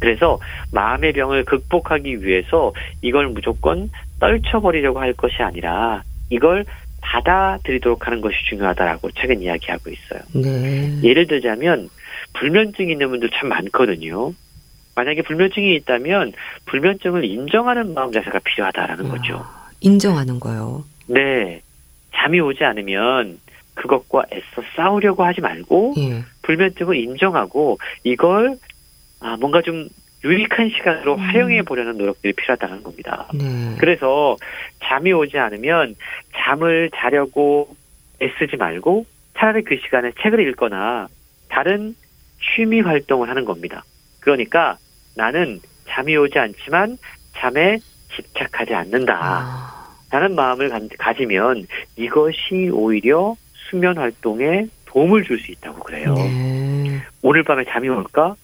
[0.00, 0.38] 그래서
[0.72, 2.72] 마음의 병을 극복하기 위해서
[3.02, 3.90] 이걸 무조건
[4.20, 6.64] 떨쳐버리려고 할 것이 아니라 이걸
[7.00, 10.20] 받아들이도록 하는 것이 중요하다라고 최근 이야기하고 있어요.
[10.34, 11.00] 네.
[11.02, 11.88] 예를 들자면
[12.34, 14.32] 불면증이 있는 분들 참 많거든요.
[14.94, 16.32] 만약에 불면증이 있다면
[16.66, 19.44] 불면증을 인정하는 마음 자세가 필요하다라는 아, 거죠.
[19.80, 20.84] 인정하는 거요.
[21.06, 21.62] 네.
[22.14, 23.38] 잠이 오지 않으면
[23.78, 26.22] 그것과 애써 싸우려고 하지 말고 예.
[26.42, 28.58] 불면증을 인정하고 이걸
[29.20, 29.88] 아 뭔가 좀
[30.24, 31.20] 유익한 시간으로 음.
[31.20, 33.28] 활용해 보려는 노력들이 필요하다는 겁니다.
[33.32, 33.76] 네.
[33.78, 34.36] 그래서
[34.82, 35.94] 잠이 오지 않으면
[36.36, 37.68] 잠을 자려고
[38.20, 39.06] 애쓰지 말고
[39.36, 41.06] 차라리 그 시간에 책을 읽거나
[41.48, 41.94] 다른
[42.42, 43.84] 취미 활동을 하는 겁니다.
[44.20, 44.76] 그러니까
[45.16, 46.98] 나는 잠이 오지 않지만
[47.36, 47.78] 잠에
[48.14, 49.18] 집착하지 않는다.
[49.20, 49.78] 아.
[50.10, 51.66] 라는 마음을 가지면
[51.96, 53.36] 이것이 오히려
[53.68, 56.14] 수면 활동에 도움을 줄 수 있다고 그래요.
[56.14, 57.00] 네.
[57.22, 58.34] 오늘 밤에 잠이 올까?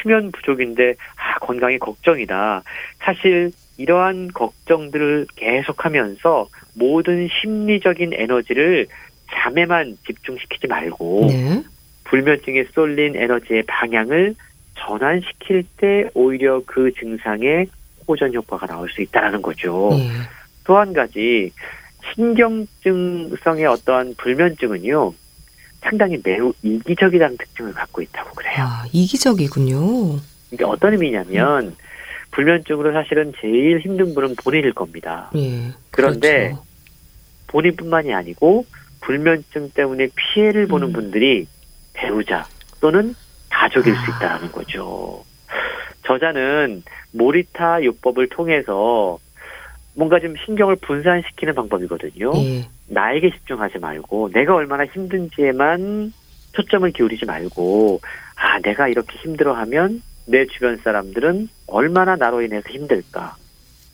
[0.00, 2.62] 수면 부족인데 아 건강이 걱정이다.
[3.00, 8.86] 사실 이러한 걱정들을 계속하면서 모든 심리적인 에너지를
[9.32, 11.62] 잠에만 집중시키지 말고 네.
[12.04, 14.34] 불면증에 쏠린 에너지의 방향을
[14.76, 17.66] 전환시킬 때 오히려 그 증상에
[18.06, 19.90] 호전 효과가 나올 수 있다라는 거죠.
[19.92, 20.08] 네.
[20.64, 21.50] 또한 가지
[22.12, 25.14] 신경증성의 어떠한 불면증은요,
[25.80, 28.56] 상당히 매우 이기적이라는 특징을 갖고 있다고 그래요.
[28.58, 30.18] 아, 이기적이군요.
[30.50, 31.76] 이게 어떤 의미냐면, 음.
[32.34, 35.30] 불면증으로 사실은 제일 힘든 분은 본인일 겁니다.
[35.36, 36.64] 예, 그런데 그렇죠.
[37.46, 38.66] 본인뿐만이 아니고
[39.00, 40.92] 불면증 때문에 피해를 보는 음.
[40.92, 41.46] 분들이
[41.92, 42.46] 배우자
[42.80, 43.14] 또는
[43.50, 44.04] 가족일 아.
[44.04, 45.24] 수 있다는 거죠.
[46.06, 46.82] 저자는
[47.12, 49.18] 모리타 요법을 통해서
[49.94, 52.32] 뭔가 좀 신경을 분산시키는 방법이거든요.
[52.36, 52.68] 예.
[52.88, 56.12] 나에게 집중하지 말고 내가 얼마나 힘든지에만
[56.52, 58.00] 초점을 기울이지 말고
[58.36, 63.36] 아 내가 이렇게 힘들어하면 내 주변 사람들은 얼마나 나로 인해서 힘들까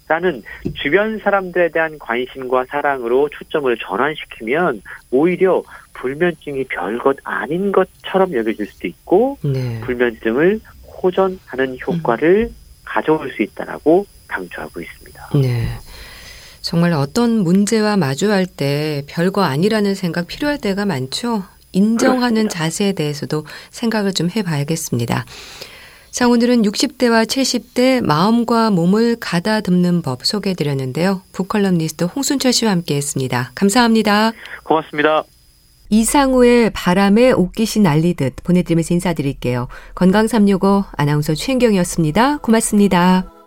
[0.09, 0.43] 라는
[0.75, 4.83] 주변 사람들에 대한 관심과 사랑으로 초점을 전환시키면
[5.13, 9.81] 오히려 불면증이 별것 아닌 것처럼 여겨질 수도 있고 네.
[9.83, 10.61] 불면증을
[11.01, 12.57] 호전하는 효과를 음.
[12.85, 15.29] 가져올 수 있다라고 강조하고 있습니다.
[15.35, 15.69] 네.
[16.71, 21.43] 정말 어떤 문제와 마주할 때 별거 아니라는 생각 필요할 때가 많죠.
[21.73, 22.55] 인정하는 그렇습니다.
[22.55, 25.25] 자세에 대해서도 생각을 좀 해봐야겠습니다.
[26.13, 31.23] 자, 오늘은 60대와 70대 마음과 몸을 가다듬는 법 소개해드렸는데요.
[31.33, 33.51] 북컬럼니스트 홍순철 씨와 함께했습니다.
[33.57, 34.31] 감사합니다.
[34.63, 35.25] 고맙습니다.
[35.89, 39.67] 이상우의 바람에 옷깃이 날리듯 보내드리면서 인사드릴게요.
[39.97, 42.37] 건강365 아나운서 최인경이었습니다.
[42.37, 43.40] 고맙습니다.